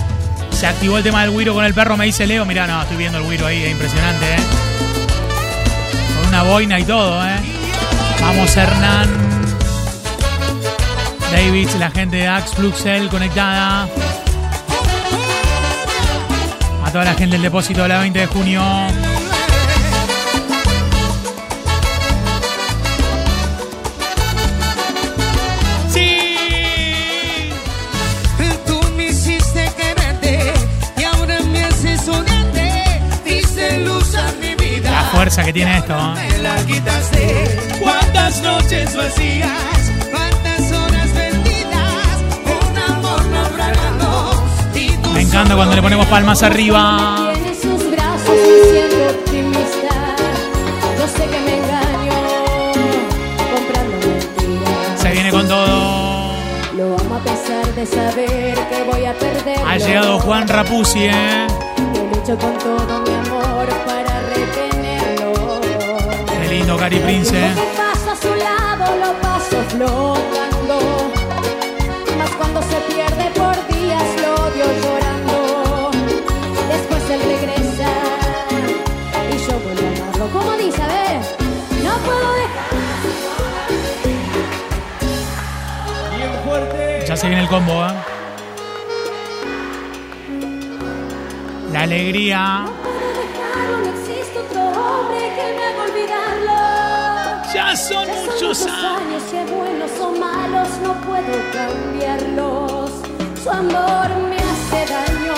Se 0.52 0.66
activó 0.66 0.96
el 0.96 1.04
tema 1.04 1.20
del 1.20 1.28
Wiro 1.28 1.52
con 1.52 1.66
el 1.66 1.74
perro, 1.74 1.98
me 1.98 2.06
dice 2.06 2.26
Leo. 2.26 2.46
Mirá, 2.46 2.66
no, 2.66 2.80
estoy 2.80 2.96
viendo 2.96 3.18
el 3.18 3.24
Wiro 3.24 3.46
ahí, 3.46 3.62
es 3.62 3.72
impresionante, 3.72 4.24
¿eh? 4.24 4.38
Con 6.16 6.28
una 6.28 6.42
boina 6.44 6.80
y 6.80 6.84
todo, 6.84 7.22
¿eh? 7.28 7.36
Vamos, 8.22 8.56
Hernán. 8.56 9.06
David, 11.30 11.68
la 11.78 11.90
gente 11.90 12.16
de 12.16 12.28
Axe 12.28 12.56
Fluxel 12.56 13.10
conectada. 13.10 13.86
A 16.86 16.90
toda 16.90 17.04
la 17.04 17.12
gente 17.12 17.32
del 17.32 17.42
depósito 17.42 17.82
de 17.82 17.88
la 17.88 17.98
20 17.98 18.18
de 18.18 18.26
junio. 18.28 19.11
Fuerza 35.22 35.44
que 35.44 35.52
tiene 35.52 35.78
esto, 35.78 35.94
¿eh? 35.94 36.28
Me 36.32 36.38
la 36.38 36.56
quitaste. 36.66 37.76
Cuántas 37.80 38.42
noches 38.42 38.96
vacías, 38.96 39.92
cuántas 40.10 40.72
horas 40.72 41.08
perdidas. 41.10 42.16
Un 42.44 42.92
amor 42.92 43.24
naufragando. 43.26 44.42
Y 44.74 44.88
tú 44.96 45.10
Me 45.10 45.20
encanta 45.20 45.54
cuando 45.54 45.76
le 45.76 45.82
ponemos 45.82 46.06
palmas 46.06 46.42
arriba. 46.42 47.32
Se 54.96 55.10
viene 55.12 55.30
con 55.30 55.46
todo. 55.46 56.32
Lo 56.76 56.96
amo 56.98 57.14
a 57.14 57.20
pesar 57.20 57.72
de 57.76 57.86
saber 57.86 58.54
que 58.54 58.82
voy 58.90 59.04
a 59.04 59.14
perder. 59.14 59.60
Ha 59.68 59.76
llegado 59.78 60.18
Juan 60.18 60.48
Rapuzzi, 60.48 61.04
¿eh? 61.04 61.46
Con 62.26 62.58
todo 62.58 63.01
Gary 66.82 66.98
Prince. 66.98 67.32
¿eh? 67.32 67.54
Paso 67.76 68.10
a 68.10 68.16
su 68.16 68.34
lado, 68.34 68.96
lo 68.96 69.12
paso 69.20 69.56
flotando. 69.68 70.80
Mas 72.18 72.30
cuando 72.30 72.60
se 72.60 72.76
pierde 72.92 73.30
por 73.36 73.54
días, 73.68 74.02
lo 74.20 74.34
odio 74.46 74.64
llorando. 74.82 75.92
Después 76.72 77.02
él 77.08 77.20
regresa 77.20 77.90
y 79.30 79.32
yo 79.46 79.54
vuelvo 79.60 79.86
a 79.86 79.90
amarlo. 79.92 80.26
Como 80.32 80.52
dice, 80.56 80.82
a 80.82 80.88
ver, 80.88 81.20
no 81.84 81.92
puedo 81.98 82.28
dejar. 82.40 82.70
Bien 86.16 86.32
fuerte. 86.44 87.04
Ya 87.06 87.16
se 87.16 87.26
viene 87.28 87.42
el 87.42 87.48
combo, 87.48 87.86
¿eh? 87.86 87.94
La 91.72 91.82
alegría. 91.82 92.66
Muchos 98.52 98.66
años. 98.66 99.22
que 99.30 99.54
buenos 99.54 99.90
o 99.98 100.12
malos 100.12 100.68
no 100.82 100.92
puedo 101.06 101.32
cambiarlos. 101.52 102.90
Su 103.42 103.50
amor 103.50 104.08
me 104.28 104.36
hace 104.36 104.80
daño. 104.92 105.34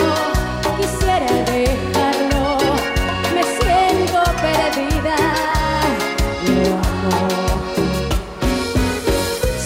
Quisiera 0.78 1.32
dejarlo. 1.52 2.58
Me 3.34 3.42
siento 3.56 4.20
perdida. 4.42 5.16
Lo 6.64 6.74
amo. 6.74 7.28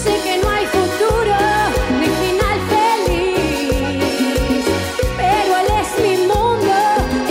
Sé 0.02 0.12
que 0.24 0.34
no 0.42 0.50
hay 0.50 0.66
futuro 0.66 1.36
ni 2.00 2.08
final 2.22 2.58
feliz. 2.74 4.64
Pero 5.16 5.50
él 5.60 5.68
es 5.80 5.90
mi 6.04 6.16
mundo. 6.26 6.74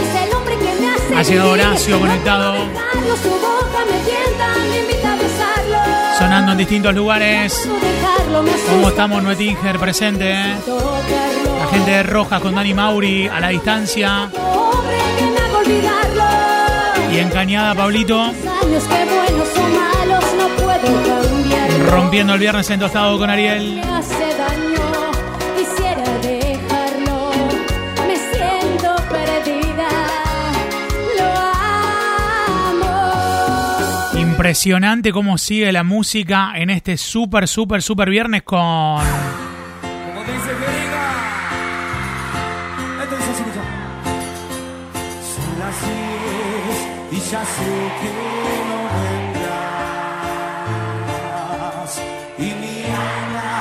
Es 0.01 0.11
el 0.23 0.35
hombre 0.35 0.55
que 0.57 0.81
me 0.81 0.87
hace. 0.89 1.15
Ha 1.15 1.23
vivir. 1.23 1.41
Horacio 1.41 1.99
conectado. 1.99 2.87
Sonando 6.27 6.51
en 6.51 6.57
distintos 6.57 6.93
lugares. 6.93 7.69
¿Cómo 8.69 8.89
estamos, 8.89 9.23
Noetinger 9.23 9.79
presente? 9.79 10.29
eh? 10.29 10.55
La 11.57 11.67
gente 11.67 11.89
de 11.89 12.03
Rojas 12.03 12.41
con 12.41 12.53
Dani 12.53 12.73
Mauri 12.73 13.29
a 13.29 13.39
la 13.39 13.47
distancia. 13.47 14.29
Y 17.13 17.17
en 17.17 17.29
Cañada, 17.29 17.73
Pablito, 17.75 18.33
rompiendo 21.89 22.33
el 22.33 22.39
viernes 22.41 22.69
en 22.71 22.79
tostado 22.81 23.17
con 23.17 23.29
Ariel. 23.29 23.81
Impresionante 34.37 35.11
cómo 35.11 35.39
sigue 35.39 35.71
la 35.71 35.83
música 35.83 36.51
en 36.55 36.69
este 36.69 36.95
súper, 36.95 37.47
súper, 37.47 37.81
súper 37.81 38.07
viernes 38.11 38.43
con. 38.43 38.59
Como 38.59 40.21
dice 40.21 40.51
así, 43.09 43.31
escucha. 43.31 43.63
Son 45.33 45.57
las 45.57 45.81
diez 45.81 46.77
y 47.13 47.19
ya 47.31 47.43
sé 47.43 47.71
que 47.99 48.11
no 48.69 48.79
vendrás. 49.33 49.97
Y 52.37 52.41
mi 52.43 52.77
alma 52.93 53.57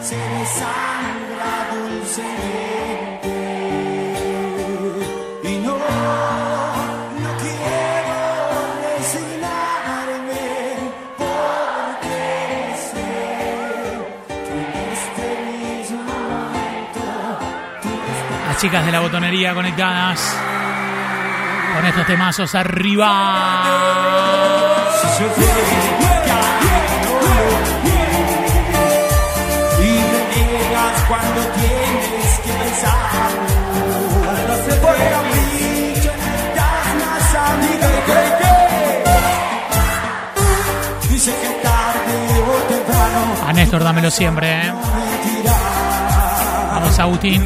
se 0.00 0.14
desangra 0.14 1.52
dulcemente. 1.74 2.49
Chicas 18.60 18.84
de 18.84 18.92
la 18.92 19.00
botonería 19.00 19.54
conectadas. 19.54 20.36
Con 21.74 21.86
estos 21.86 22.06
temazos 22.06 22.54
arriba. 22.54 23.32
Y 29.78 29.98
cuando 31.08 31.40
tienes 31.40 32.38
que 32.44 32.52
pensar. 32.52 33.10
A 43.46 43.52
Néstor, 43.54 43.82
dámelo 43.82 44.10
siempre, 44.10 44.66
¿eh? 44.66 44.72
Vamos, 46.72 46.98
Agustín. 46.98 47.42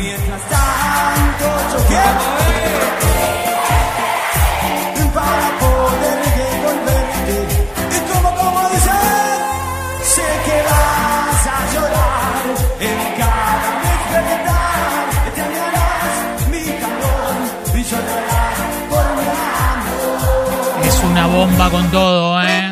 Bomba 21.34 21.68
con 21.68 21.90
todo, 21.90 22.40
¿eh? 22.42 22.63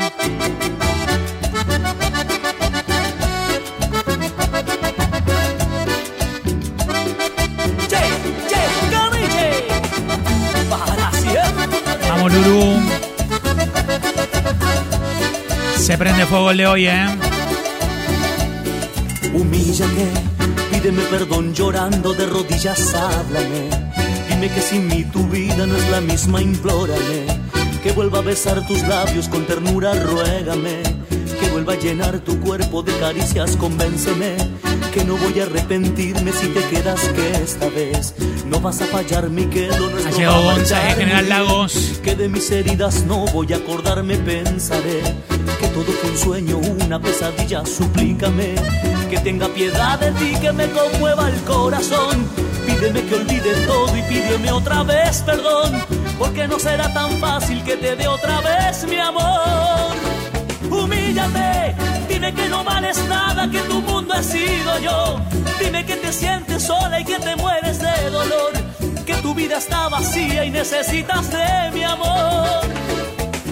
Vamos. 12.22 12.82
Se 15.76 15.98
prende 15.98 16.24
fuego 16.26 16.52
el 16.52 16.56
de 16.58 16.66
hoy, 16.68 16.86
¿eh? 16.86 17.06
Humíllate, 19.34 20.08
pídeme 20.70 21.02
perdón 21.10 21.52
llorando 21.52 22.12
de 22.14 22.26
rodillas, 22.26 22.94
háblame. 22.94 23.70
Dime 24.28 24.48
que 24.50 24.60
sin 24.60 24.86
mí 24.86 25.02
tu 25.04 25.26
vida 25.26 25.66
no 25.66 25.76
es 25.76 25.88
la 25.90 26.00
misma, 26.00 26.40
implórame. 26.40 27.26
Que 27.82 27.90
vuelva 27.90 28.18
a 28.18 28.22
besar 28.22 28.64
tus 28.68 28.80
labios 28.82 29.28
con 29.28 29.44
ternura, 29.44 29.92
ruégame. 29.94 30.82
Que 31.40 31.48
vuelva 31.50 31.72
a 31.72 31.76
llenar 31.76 32.20
tu 32.20 32.38
cuerpo 32.38 32.84
de 32.84 32.96
caricias, 32.98 33.56
convénceme. 33.56 34.36
Que 34.94 35.04
no 35.04 35.16
voy 35.16 35.40
a 35.40 35.44
arrepentirme 35.44 36.32
si 36.32 36.46
te 36.48 36.60
quedas, 36.68 37.00
que 37.00 37.32
esta 37.42 37.68
vez 37.68 38.14
no 38.52 38.60
vas 38.60 38.82
a 38.82 38.86
fallarme, 38.86 39.48
que 39.48 39.66
lo 39.68 39.88
nuestro 39.88 40.12
Ha 40.12 40.18
llegado 40.18 40.44
va 40.44 40.52
a 40.52 40.54
Gonza, 40.56 40.76
eh, 40.76 40.80
marcharme. 40.80 41.04
General 41.04 41.28
Lagos. 41.28 42.00
Que 42.02 42.14
de 42.14 42.28
mis 42.28 42.50
heridas 42.50 43.04
no 43.06 43.24
voy 43.26 43.50
a 43.52 43.56
acordarme, 43.56 44.16
pensaré 44.18 45.00
que 45.58 45.68
todo 45.68 45.84
fue 45.84 46.10
un 46.10 46.18
sueño, 46.18 46.58
una 46.84 47.00
pesadilla, 47.00 47.64
suplícame 47.64 48.54
que 49.08 49.18
tenga 49.20 49.48
piedad 49.48 49.98
de 49.98 50.10
ti, 50.12 50.34
que 50.40 50.52
me 50.52 50.68
conmueva 50.68 51.28
el 51.30 51.40
corazón. 51.42 52.26
Pídeme 52.66 53.02
que 53.04 53.14
olvide 53.14 53.54
todo 53.66 53.96
y 53.96 54.02
pídeme 54.02 54.52
otra 54.52 54.82
vez 54.82 55.22
perdón, 55.22 55.82
porque 56.18 56.46
no 56.46 56.58
será 56.58 56.92
tan 56.92 57.10
fácil 57.18 57.62
que 57.64 57.76
te 57.76 57.96
dé 57.96 58.06
otra 58.06 58.40
vez 58.40 58.86
mi 58.86 58.96
amor. 58.96 59.94
Humíllate, 60.70 61.74
dime 62.22 62.34
que 62.34 62.48
no 62.48 62.62
vales 62.62 62.98
nada, 63.08 63.50
que 63.50 63.58
tu 63.62 63.80
mundo 63.82 64.14
he 64.14 64.22
sido 64.22 64.78
yo. 64.78 65.20
Dime 65.60 65.84
que 65.84 65.96
te 65.96 66.12
sientes 66.12 66.62
sola 66.62 67.00
y 67.00 67.04
que 67.04 67.16
te 67.18 67.34
mueres 67.36 67.80
de 67.80 68.10
dolor, 68.10 68.52
que 69.04 69.14
tu 69.16 69.34
vida 69.34 69.58
está 69.58 69.88
vacía 69.88 70.44
y 70.44 70.50
necesitas 70.50 71.30
de 71.32 71.70
mi 71.74 71.82
amor. 71.82 72.60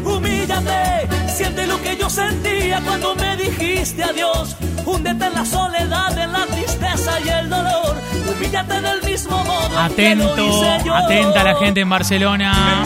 Humíllate, 0.04 1.09
siente 1.35 1.66
lo 1.66 1.80
que 1.83 1.96
yo 1.96 2.09
sentía 2.09 2.80
cuando 2.87 3.14
me 3.16 3.37
dijiste 3.37 4.04
adiós. 4.04 4.54
Húndete 4.87 5.24
en 5.26 5.35
la 5.35 5.44
soledad, 5.44 6.16
en 6.18 6.33
la 6.33 6.46
tristeza 6.46 7.18
y 7.24 7.28
el 7.28 7.50
dolor. 7.50 7.96
Humíllate 8.28 8.80
del 8.80 9.02
mismo 9.02 9.44
modo 9.44 9.68
que 9.68 9.74
lo 9.74 9.80
Atento, 9.80 10.38
hice 10.48 10.78
yo. 10.85 10.94
atenta 10.94 11.42
la 11.44 11.56
gente 11.56 11.80
en 11.80 11.88
Barcelona. 11.88 12.85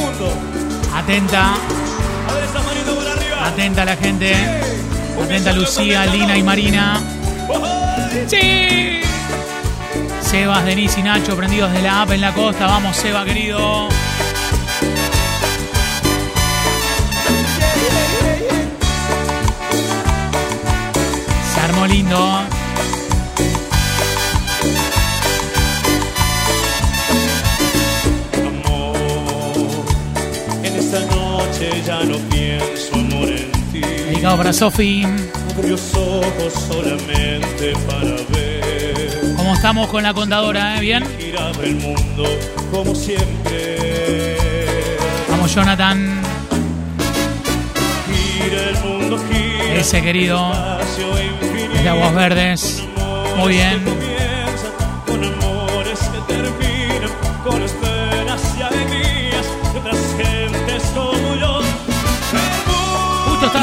Atenta, 0.95 1.55
A 1.55 2.33
ver 2.33 2.45
esa 2.45 2.63
manito 2.63 2.95
por 2.95 3.07
arriba. 3.07 3.47
atenta 3.49 3.85
la 3.85 3.97
gente. 3.97 4.35
Atenta 5.23 5.53
Lucía, 5.53 6.07
Lina 6.07 6.37
y 6.37 6.43
Marina. 6.43 7.01
Sí. 8.27 9.01
Sebas, 10.21 10.65
Denise 10.65 11.01
y 11.01 11.03
Nacho 11.03 11.37
prendidos 11.37 11.73
de 11.73 11.83
la 11.83 12.03
app 12.03 12.11
en 12.11 12.21
la 12.21 12.33
costa. 12.33 12.67
Vamos, 12.67 12.97
Seba, 12.97 13.25
querido. 13.25 13.89
Se 21.55 21.61
armó 21.61 21.87
lindo. 21.87 22.41
En 30.63 30.77
esta 30.77 31.01
noche 31.01 31.83
ya 31.87 32.03
no 32.05 32.17
amor 32.17 32.35
en 32.35 32.44
para 34.33 34.53
Sofi. 34.53 35.05
Ojos 35.05 36.53
solamente 36.67 37.75
para 37.87 38.17
ver. 38.31 39.35
¿Cómo 39.37 39.55
estamos 39.55 39.87
con 39.89 40.03
la 40.03 40.15
contadora, 40.15 40.79
eh? 40.79 40.81
¿Bien? 40.81 41.05
El 41.63 41.77
mundo 41.77 42.25
como 42.73 42.95
siempre. 42.95 44.37
Vamos, 45.31 45.55
Jonathan. 45.55 46.21
Gira 48.07 48.71
el 48.71 48.79
mundo, 48.79 49.23
gira. 49.31 49.75
Ese 49.75 50.03
querido. 50.03 50.53
De 51.83 51.89
Aguas 51.89 52.15
Verdes. 52.15 52.83
Muy 53.37 53.53
bien. 53.53 54.14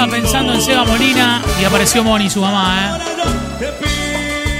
Estaba 0.03 0.19
pensando 0.19 0.53
en 0.53 0.61
Seba 0.61 0.83
Molina 0.83 1.43
y 1.61 1.63
apareció 1.63 2.03
Moni, 2.03 2.27
su 2.27 2.41
mamá, 2.41 2.97
¿eh? 2.97 3.67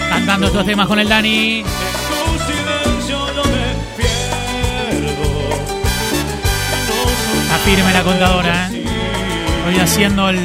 Cantando 0.10 0.48
estos 0.48 0.66
temas 0.66 0.88
con 0.88 1.00
el 1.00 1.10
Dani. 1.10 1.64
Está 7.42 7.58
firme 7.66 7.92
la 7.92 8.04
contadora, 8.04 8.70
¿eh? 8.72 8.86
Hoy 9.68 9.80
haciendo 9.80 10.30
el, 10.30 10.38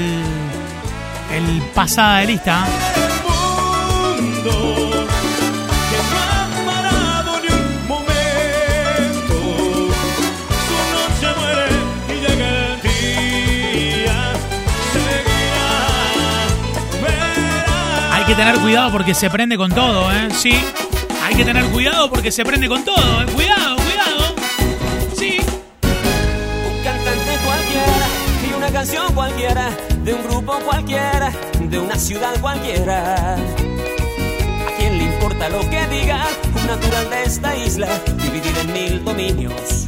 el 1.35 1.63
pasada 1.75 2.21
de 2.21 2.27
lista. 2.29 2.67
Tener 18.37 18.59
cuidado 18.59 18.93
porque 18.93 19.15
se 19.15 19.31
prende 19.31 19.57
con 19.57 19.73
todo, 19.73 20.13
¿eh? 20.13 20.29
Sí. 20.33 20.53
Hay 21.25 21.35
que 21.35 21.45
tener 21.45 21.65
cuidado 21.67 22.11
porque 22.11 22.31
se 22.31 22.45
prende 22.45 22.69
con 22.69 22.85
todo, 22.85 23.23
¿eh? 23.23 23.27
Cuidado, 23.35 23.77
cuidado. 23.77 24.35
Sí. 25.17 25.39
Un 25.83 26.85
cantante 26.85 27.39
cualquiera 27.45 28.07
y 28.49 28.55
una 28.55 28.69
canción 28.69 29.15
cualquiera, 29.15 29.71
de 30.05 30.15
un 30.15 30.23
grupo 30.23 30.59
cualquiera, 30.61 31.33
de 31.61 31.79
una 31.79 31.97
ciudad 31.97 32.39
cualquiera. 32.41 33.35
¿A 33.35 34.79
quién 34.79 34.99
le 34.99 35.05
importa 35.05 35.49
lo 35.49 35.61
que 35.71 35.87
diga 35.87 36.27
un 36.55 36.67
natural 36.67 37.11
de 37.11 37.23
esta 37.25 37.57
isla, 37.57 37.89
dividida 38.23 38.61
en 38.61 38.73
mil 38.73 39.05
dominios? 39.05 39.87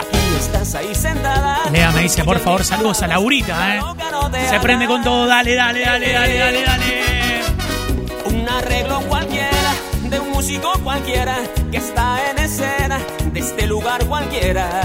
Aquí 0.00 0.36
estás 0.38 0.74
ahí 0.74 0.94
sentada. 0.94 1.70
Lea 1.72 1.90
me 1.92 2.02
dice, 2.02 2.22
por 2.24 2.38
favor, 2.38 2.62
saludos 2.62 3.02
a 3.02 3.06
Laurita, 3.06 3.76
¿eh? 3.76 3.80
Se 4.50 4.60
prende 4.60 4.86
con 4.86 5.02
todo, 5.02 5.26
dale, 5.26 5.54
dale, 5.54 5.80
dale, 5.80 6.12
dale, 6.12 6.38
dale, 6.38 6.62
dale. 6.62 7.05
Músico 10.46 10.72
cualquiera, 10.84 11.38
que 11.72 11.78
está 11.78 12.30
en 12.30 12.38
escena, 12.38 13.00
de 13.32 13.40
este 13.40 13.66
lugar 13.66 14.06
cualquiera. 14.06 14.80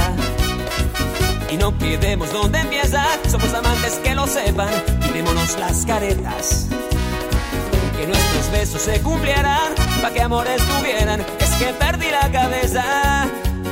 Y 1.51 1.57
no 1.57 1.71
pidemos 1.77 2.33
dónde 2.33 2.61
empieza, 2.61 3.05
somos 3.29 3.53
amantes 3.53 3.99
que 4.03 4.15
lo 4.15 4.25
sepan, 4.25 4.69
quitémonos 5.03 5.59
las 5.59 5.85
caretas. 5.85 6.67
Que 7.95 8.07
nuestros 8.07 8.51
besos 8.51 8.81
se 8.81 9.01
cumplieran, 9.01 9.75
pa' 10.01 10.09
que 10.09 10.23
amores 10.23 10.63
tuvieran, 10.65 11.23
es 11.39 11.49
que 11.51 11.65
perdí 11.73 12.09
la 12.09 12.31
cabeza 12.31 13.27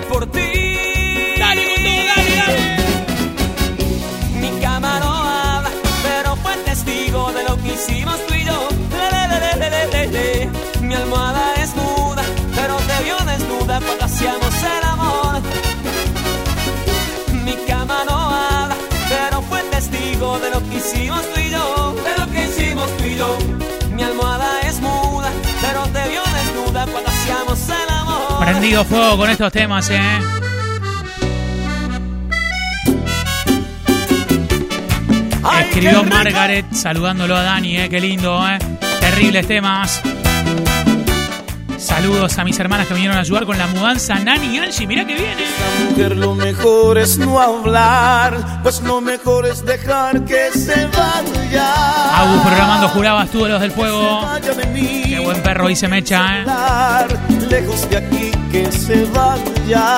por 0.10 0.28
ti. 0.28 1.40
Dale 1.40 1.66
todo, 1.76 2.06
dale, 2.06 2.36
dale. 2.36 2.79
Fuego 28.78 29.18
con 29.18 29.30
estos 29.30 29.52
temas, 29.52 29.90
¿eh? 29.90 30.00
Escribió 35.60 36.04
Margaret 36.04 36.66
saludándolo 36.72 37.36
a 37.36 37.44
Dani, 37.44 37.78
¿eh? 37.78 37.90
Qué 37.90 38.00
lindo, 38.00 38.48
¿eh? 38.48 38.60
Terribles 39.00 39.48
temas. 39.48 40.02
Saludos 41.78 42.38
a 42.38 42.44
mis 42.44 42.60
hermanas 42.60 42.88
que 42.88 42.94
vinieron 42.94 43.18
a 43.18 43.22
ayudar 43.22 43.46
con 43.46 43.58
la 43.58 43.68
mudanza. 43.68 44.16
Nani 44.16 44.56
y 44.56 44.60
Angie, 44.60 44.86
mirá 44.86 45.06
que 45.06 45.16
viene. 45.16 45.44
mujer 45.90 46.16
lo 46.16 46.36
mejor 46.36 46.98
es 47.00 47.18
no 47.18 47.40
hablar, 47.40 48.62
pues 48.62 48.82
lo 48.82 49.02
mejor 49.02 49.48
es 49.48 49.66
dejar 49.66 50.24
que 50.26 50.52
se 50.52 50.86
vaya. 50.86 52.22
Agus 52.22 52.42
programando 52.42 52.88
jurabas 52.90 53.30
tú 53.30 53.44
de 53.44 53.50
los 53.50 53.62
del 53.62 53.72
fuego. 53.72 54.22
Qué 54.42 55.20
buen 55.20 55.42
perro 55.42 55.68
dice 55.68 55.88
Mecha, 55.88 56.42
¿eh? 56.42 56.46
lejos 57.50 57.90
de 57.90 57.98
aquí 57.98 58.29
que 58.52 58.72
se 58.72 59.06
vaya. 59.06 59.98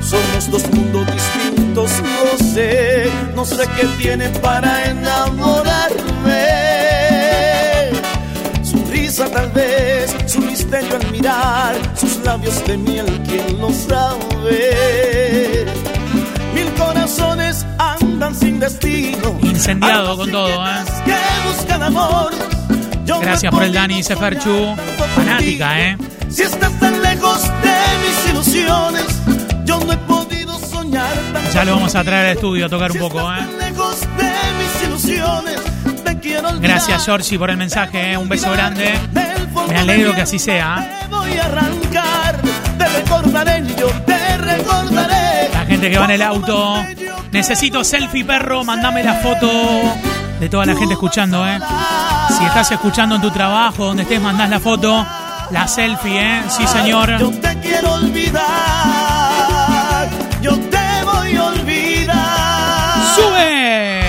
Somos 0.00 0.50
dos 0.50 0.68
mundos 0.70 1.06
distintos, 1.06 1.90
no 2.02 2.44
sé, 2.52 3.10
no 3.34 3.44
sé 3.44 3.64
qué 3.76 3.86
tiene 4.02 4.28
para 4.40 4.86
enamorarme. 4.86 6.46
Su 8.62 8.84
risa 8.90 9.30
tal 9.30 9.50
vez, 9.50 10.14
su 10.26 10.40
misterio 10.40 10.96
al 10.96 11.10
mirar, 11.12 11.74
sus 11.94 12.16
labios 12.24 12.64
de 12.66 12.76
miel, 12.76 13.22
quién 13.28 13.60
lo 13.60 13.70
sabe. 13.72 15.66
Mil 16.54 16.72
corazones 16.74 17.64
andan 17.78 18.34
sin 18.34 18.58
destino. 18.58 19.38
Incendiado 19.42 20.16
con 20.16 20.30
todo, 20.30 20.66
¿eh? 20.66 20.84
Que 21.04 21.14
buscan 21.48 21.82
amor. 21.82 22.32
Gracias 23.20 23.52
por 23.52 23.62
el 23.62 23.72
Dani, 23.72 23.96
dice 23.96 24.16
Ferchu. 24.16 24.74
Fanática, 25.14 25.80
¿eh? 25.80 25.96
Si 26.30 26.42
estás 26.42 26.72
tan 26.78 27.02
lejos 27.02 27.42
de 27.42 27.76
mis 28.06 28.30
ilusiones, 28.30 29.06
yo 29.64 29.78
no 29.80 29.92
he 29.92 29.96
podido 29.98 30.58
soñar 30.58 31.14
tan 31.32 31.52
Ya 31.52 31.64
lo 31.64 31.74
vamos 31.74 31.94
a 31.94 32.04
traer 32.04 32.26
al 32.26 32.32
estudio 32.34 32.66
a 32.66 32.68
tocar 32.68 32.92
un 32.92 32.98
poco, 32.98 33.20
¿eh? 33.32 33.46
lejos 33.58 34.00
de 34.00 34.32
mis 34.58 34.88
ilusiones. 34.88 35.60
Te 36.04 36.18
quiero 36.18 36.48
olvidar. 36.48 36.70
Gracias, 36.70 37.04
Georgie, 37.04 37.38
por 37.38 37.50
el 37.50 37.56
mensaje, 37.56 38.12
¿eh? 38.12 38.16
Un 38.16 38.28
beso 38.28 38.50
grande. 38.52 38.94
Me 39.68 39.76
alegro 39.76 40.14
que 40.14 40.22
así 40.22 40.38
sea. 40.38 40.78
¿eh? 40.84 41.06
Te 41.08 41.14
voy 41.14 41.32
a 41.36 41.44
arrancar, 41.44 42.40
te 42.78 42.88
recordaré, 42.88 43.64
yo 43.76 43.88
te 44.06 44.38
recordaré. 44.38 45.50
La 45.52 45.66
gente 45.66 45.90
que 45.90 45.98
va 45.98 46.04
en 46.06 46.10
el 46.12 46.22
auto. 46.22 46.84
Necesito 47.32 47.84
selfie, 47.84 48.24
perro. 48.24 48.64
Mandame 48.64 49.02
la 49.04 49.14
foto 49.14 49.48
de 50.40 50.48
toda 50.48 50.66
la 50.66 50.74
gente 50.74 50.94
escuchando, 50.94 51.46
¿eh? 51.46 51.58
Si 52.36 52.44
estás 52.44 52.70
escuchando 52.72 53.16
en 53.16 53.22
tu 53.22 53.30
trabajo, 53.30 53.86
donde 53.86 54.02
estés, 54.04 54.20
mandás 54.20 54.48
la 54.48 54.60
foto. 54.60 55.06
La 55.50 55.66
selfie, 55.66 56.20
¿eh? 56.20 56.42
Sí, 56.48 56.66
señor. 56.66 57.18
Yo 57.18 57.30
te 57.40 57.58
quiero 57.60 57.94
olvidar, 57.94 58.48
yo 60.40 60.56
te 60.58 61.04
voy 61.04 61.36
a 61.36 61.44
olvidar. 61.44 63.14
¡Sube! 63.16 64.02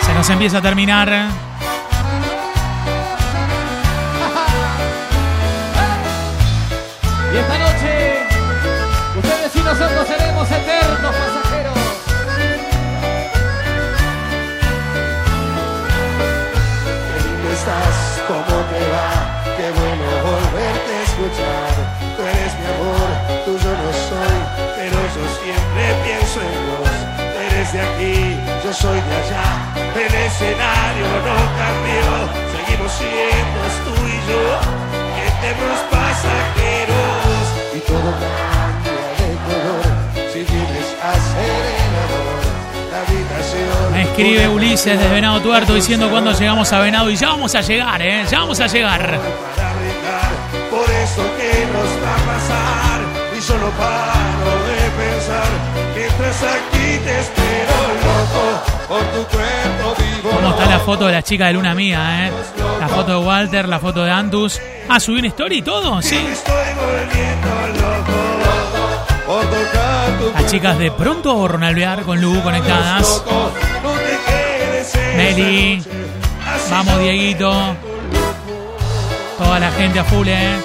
Se 0.00 0.14
nos 0.14 0.30
empieza 0.30 0.58
a 0.58 0.62
terminar. 0.62 1.28
Y 7.32 7.36
esta 7.36 7.58
noche, 7.58 8.22
ustedes 9.18 9.54
y 9.54 9.58
nosotros 9.60 10.08
seremos 10.08 10.50
eternos 10.50 10.75
Eres 27.66 27.72
de 27.72 27.80
aquí, 27.80 28.36
yo 28.64 28.72
soy 28.72 29.00
de 29.00 29.16
allá, 29.16 29.74
el 29.96 30.14
escenario 30.14 31.06
no 31.26 31.36
cambió, 31.58 32.06
seguimos 32.52 32.92
siendo 32.92 33.60
tú 33.84 33.94
y 34.06 34.18
yo, 34.30 34.42
eternos 35.26 35.80
pasajeros. 35.90 37.44
Y 37.74 37.80
todo 37.80 38.10
cambia 38.22 38.92
de 39.18 39.28
color, 39.46 39.84
si 40.32 40.38
vienes 40.44 40.88
a 41.02 41.12
ser. 41.14 41.66
Me 43.92 44.02
escribe 44.02 44.48
Ulises 44.48 44.98
desde 44.98 45.12
Venado 45.12 45.40
Tuerto 45.40 45.74
diciendo 45.74 46.08
cuándo 46.08 46.32
llegamos 46.32 46.72
a 46.72 46.80
Venado. 46.80 47.10
Y 47.10 47.16
ya 47.16 47.28
vamos 47.28 47.54
a 47.54 47.60
llegar, 47.60 48.00
¿eh? 48.02 48.24
Ya 48.30 48.40
vamos 48.40 48.60
a 48.60 48.66
llegar. 48.66 49.18
Por 50.70 50.90
eso 50.90 51.22
que 51.36 51.66
nos 51.72 51.90
va 52.02 52.14
a 52.14 52.18
pasar 52.26 53.00
Y 53.36 53.40
yo 53.40 53.56
no 53.58 53.70
paro 53.70 54.54
de 54.66 54.90
pensar 54.98 55.48
Mientras 55.94 56.42
aquí 56.42 56.75
¿Cómo 58.88 60.50
está 60.50 60.66
la 60.66 60.78
foto 60.80 61.06
de 61.06 61.12
la 61.12 61.22
chica 61.22 61.46
de 61.48 61.54
Luna 61.54 61.74
Mía, 61.74 62.26
eh? 62.26 62.32
La 62.80 62.88
foto 62.88 63.18
de 63.18 63.26
Walter, 63.26 63.68
la 63.68 63.80
foto 63.80 64.04
de 64.04 64.10
Antus. 64.10 64.60
Ah, 64.88 65.00
subí 65.00 65.18
una 65.18 65.28
story 65.28 65.58
y 65.58 65.62
todo, 65.62 66.00
sí. 66.02 66.18
Las 70.34 70.46
chicas 70.50 70.78
de 70.78 70.92
pronto 70.92 71.36
hornalvear 71.36 72.02
con 72.02 72.20
Lu 72.20 72.40
conectadas. 72.42 73.24
Meli. 75.16 75.82
Vamos, 76.70 77.00
Dieguito. 77.00 77.76
Toda 79.38 79.58
la 79.58 79.70
gente 79.72 79.98
a 79.98 80.04
full, 80.04 80.28
eh. 80.28 80.58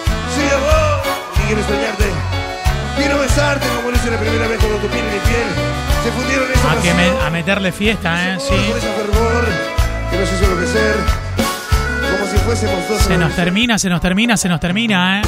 Y 1.36 1.48
quiero 1.48 1.64
soñarte. 1.64 2.06
Quiero 2.98 3.20
besarte 3.20 3.68
como 3.78 3.90
lo 3.90 3.98
hice 3.98 4.12
la 4.12 4.18
primera 4.18 4.48
vez 4.48 4.60
cuando 4.60 4.78
tu 4.78 4.88
piel 4.88 5.06
y 5.06 5.28
piel 5.28 5.91
se 6.04 6.12
fundieron 6.12 6.48
en 6.48 6.54
esa 6.54 6.72
A, 6.72 6.76
que 6.82 6.90
pasión. 6.92 6.98
me- 6.98 7.26
a 7.26 7.30
meterle 7.30 7.72
fiesta, 7.72 8.34
eh. 8.34 8.38
Con 8.38 8.48
Sí. 8.48 8.56
ese 8.78 8.88
fervor 8.94 9.48
que 10.10 10.18
nos 10.18 10.32
hizo 10.34 10.44
enloquecer. 10.46 10.96
Como 12.18 12.32
si 12.32 12.38
fuésemos 12.38 12.90
dos. 12.90 13.02
Se 13.02 13.18
nos 13.18 13.34
termina, 13.36 13.78
se 13.80 13.90
nos 13.90 14.02
termina, 14.02 14.38
se 14.38 14.50
nos 14.50 14.60
termina, 14.60 15.20
eh. 15.20 15.24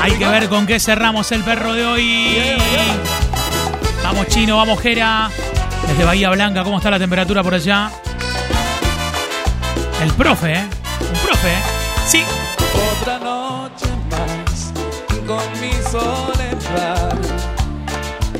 Hay 0.00 0.12
que 0.12 0.26
ver 0.26 0.48
con 0.48 0.66
qué 0.66 0.80
cerramos 0.80 1.30
el 1.32 1.44
perro 1.44 1.72
de 1.74 1.86
hoy. 1.86 2.56
Vamos 4.02 4.26
chino, 4.28 4.56
vamos 4.56 4.80
Jera. 4.80 5.30
Desde 5.86 6.04
Bahía 6.04 6.30
Blanca, 6.30 6.64
¿cómo 6.64 6.78
está 6.78 6.90
la 6.90 6.98
temperatura 6.98 7.42
por 7.42 7.54
allá? 7.54 7.90
El 10.02 10.12
profe, 10.14 10.54
¿eh? 10.54 10.64
Un 11.00 11.18
profe, 11.20 11.52
¿eh? 11.52 11.62
Sí. 12.06 12.24
Otra 13.00 13.18
noche 13.18 13.24
más 13.24 13.41
con 15.26 15.42
mi 15.60 15.72
soledad. 15.90 17.12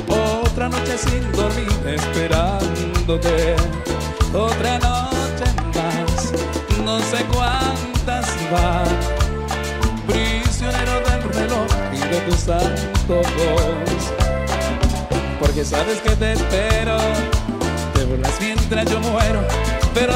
Otra 0.07 0.69
noche 0.69 0.97
sin 0.97 1.31
dormir 1.31 1.69
esperándote. 1.85 3.55
Otra 4.33 4.79
noche 4.79 5.45
más, 5.75 6.33
no 6.83 6.99
sé 6.99 7.23
cuántas 7.31 8.27
van. 8.51 8.85
Prisionero 10.07 10.99
del 11.07 11.23
reloj 11.33 11.67
y 11.93 11.99
de 11.99 12.19
tus 12.21 12.49
antojos. 12.49 14.11
Porque 15.39 15.63
sabes 15.63 15.99
que 15.99 16.15
te 16.15 16.33
espero. 16.33 16.97
Te 17.93 18.05
burlas 18.05 18.33
mientras 18.39 18.89
yo 18.89 18.99
muero. 18.99 19.41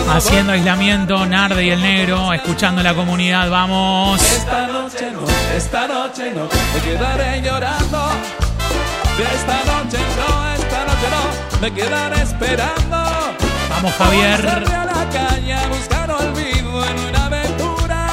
Haciendo 0.10 0.54
aislamiento, 0.54 1.26
Narde 1.26 1.64
y 1.66 1.70
el 1.70 1.82
negro, 1.82 2.34
escuchando 2.34 2.82
la 2.82 2.96
comunidad, 2.96 3.50
vamos. 3.50 4.20
Esta 4.22 4.68
noche 4.68 5.12
no, 5.12 5.22
esta 5.56 5.88
noche 5.88 6.34
no, 6.34 6.50
me 6.74 6.82
quedaré 6.82 7.42
llorando. 7.42 8.10
Esta 9.34 9.58
noche 9.66 9.98
no, 10.18 10.54
esta 10.54 10.86
noche 10.86 11.08
no, 11.12 11.60
me 11.62 11.72
quedaré 11.74 12.22
esperando. 12.24 12.98
Vamos, 13.70 13.94
Javier. 13.98 14.40
Hoy 14.40 14.50
saldré 14.50 14.76
a 14.76 14.86
la 14.86 15.10
calle 15.10 15.54
a 15.54 15.68
buscar 15.68 16.12
olvido 16.12 16.86
en 16.86 17.00
una 17.10 17.26
aventura. 17.26 18.08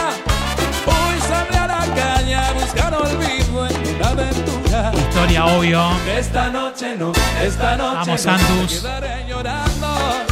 Hoy 0.87 1.21
saldré 1.27 1.59
a 1.59 1.67
la 1.67 1.95
calle 1.95 2.35
a 2.35 2.53
buscar 2.53 2.95
olvido 2.95 3.67
en 3.67 3.97
una 3.97 4.09
aventura. 4.09 4.93
Historia, 4.95 5.45
obvio. 5.47 5.91
Esta 6.15 6.51
noche 6.51 6.97
no, 6.99 7.13
esta 7.43 7.77
noche 7.77 7.95
Vamos, 7.95 8.09
no, 8.09 8.19
Santos. 8.19 8.73
me 8.73 8.79
quedaré 8.81 9.27
llorando. 9.29 10.24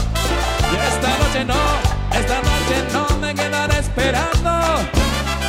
Noche 1.45 1.59
no, 1.59 2.19
esta 2.19 2.37
noche 2.37 2.85
no 2.93 3.19
me 3.19 3.35
quedaré 3.35 3.79
esperando. 3.79 4.51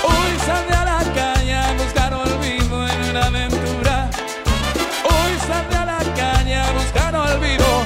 Hoy 0.04 0.39
saldré 0.46 0.76
a 0.76 0.86
la 0.86 1.00
calle 1.14 1.54
a 1.54 1.74
buscar 1.74 2.14
olvido 2.14 2.88
en 2.88 3.10
una 3.12 3.26
aventura. 3.26 4.10
Hoy 5.04 5.38
saldré 5.48 5.78
a 5.78 5.86
la 5.86 6.00
calle 6.16 6.56
a 6.56 6.72
buscar 6.72 7.16
olvido 7.16 7.86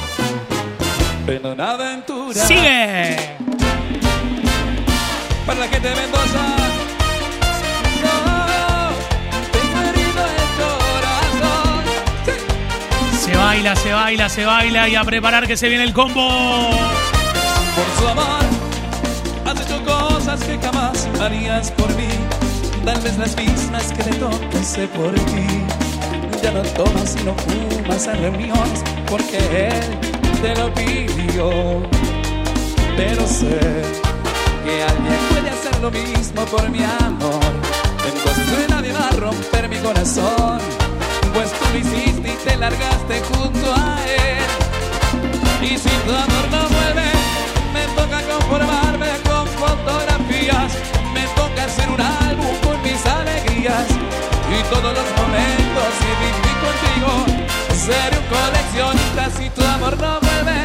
en 1.28 1.46
una 1.46 1.72
aventura. 1.72 2.46
¡Sigue! 2.46 3.18
Para 5.46 5.60
la 5.60 5.68
gente 5.68 5.90
de 5.90 5.96
Mendoza. 5.96 6.40
Se 13.20 13.36
baila, 13.36 13.76
se 13.76 13.92
baila, 13.92 14.30
se 14.30 14.46
baila 14.46 14.88
y 14.88 14.96
a 14.96 15.04
preparar 15.04 15.48
que 15.48 15.58
se 15.58 15.68
viene 15.68 15.84
el 15.84 15.94
combo. 15.94 16.70
Por 17.78 17.90
su 18.00 18.08
amor, 18.08 18.46
has 19.46 19.62
hecho 19.62 19.84
cosas 19.86 20.44
que 20.44 20.58
jamás 20.58 21.08
harías 21.22 21.70
por 21.72 21.90
mí. 21.96 22.10
Tal 22.84 23.00
vez 23.02 23.18
las 23.18 23.36
mismas 23.38 23.84
que 23.94 24.04
te 24.04 24.58
hice 24.60 24.88
por 24.88 25.14
ti. 25.14 25.48
Ya 26.42 26.52
no 26.52 26.62
tomas 26.62 27.16
y 27.20 27.24
no 27.24 27.36
fumas 27.36 28.08
en 28.08 28.22
reuniones 28.22 28.84
porque 29.10 29.38
él 29.38 29.84
te 30.42 30.56
lo 30.56 30.74
pidió. 30.74 31.50
Pero 32.96 33.28
sé 33.28 33.60
que 34.66 34.84
alguien 34.84 35.20
puede 35.30 35.50
hacer 35.50 35.80
lo 35.82 35.92
mismo 35.92 36.46
por 36.46 36.70
mi 36.70 36.84
amor. 36.84 37.54
Entonces 38.12 38.70
nadie 38.70 38.92
va 38.94 39.08
a 39.10 39.12
romper 39.12 39.70
mi 39.70 39.78
corazón. 39.78 40.60
Pues 41.34 41.52
tú 41.52 41.66
lo 41.74 41.78
hiciste 41.78 42.30
y 42.34 42.38
te 42.44 42.58
largaste 42.58 43.22
junto 43.32 43.74
a 43.76 44.00
él. 44.06 44.48
Y 45.62 45.78
si 45.78 45.90
tu 45.90 46.12
amor 46.12 46.46
no 46.52 46.70
vuelve, 46.70 47.17
me 47.78 47.86
toca 47.94 48.20
conformarme 48.34 49.10
con 49.28 49.46
fotografías. 49.62 50.72
Me 51.14 51.24
toca 51.40 51.66
hacer 51.66 51.88
un 51.90 52.02
álbum 52.02 52.54
con 52.66 52.82
mis 52.82 53.02
alegrías. 53.06 53.88
Y 54.56 54.60
todos 54.74 54.92
los 55.00 55.10
momentos 55.20 55.90
que 56.02 56.12
viví 56.24 56.54
contigo. 56.66 57.12
Seré 57.86 58.18
un 58.22 58.28
coleccionista 58.36 59.24
si 59.38 59.50
tu 59.50 59.64
amor 59.76 59.96
no 60.00 60.20
vuelve. 60.26 60.58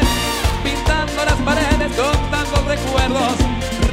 Pintando 0.63 1.19
las 1.29 1.39
paredes 1.49 1.91
con 1.99 2.17
tantos 2.31 2.63
recuerdos. 2.73 3.33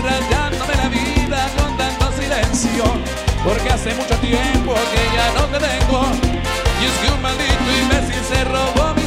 Rayándome 0.06 0.74
la 0.82 0.88
vida 0.88 1.40
con 1.58 1.76
tanto 1.76 2.04
silencio. 2.18 2.84
Porque 3.44 3.68
hace 3.70 3.94
mucho 3.94 4.16
tiempo 4.28 4.72
que 4.92 5.02
ya 5.16 5.26
no 5.36 5.44
te 5.52 5.58
tengo. 5.68 6.00
Y 6.80 6.84
es 6.88 6.94
que 7.00 7.08
un 7.14 7.20
maldito 7.22 7.68
imbécil 7.82 8.22
se 8.30 8.44
robó 8.44 8.99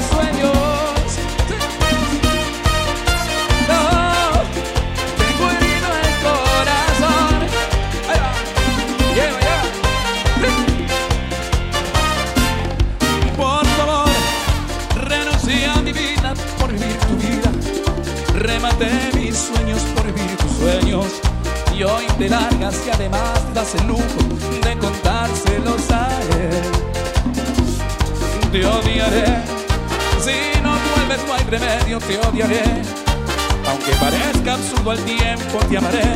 tiempo, 35.53 35.67
te 35.67 35.77
amaré. 35.77 36.12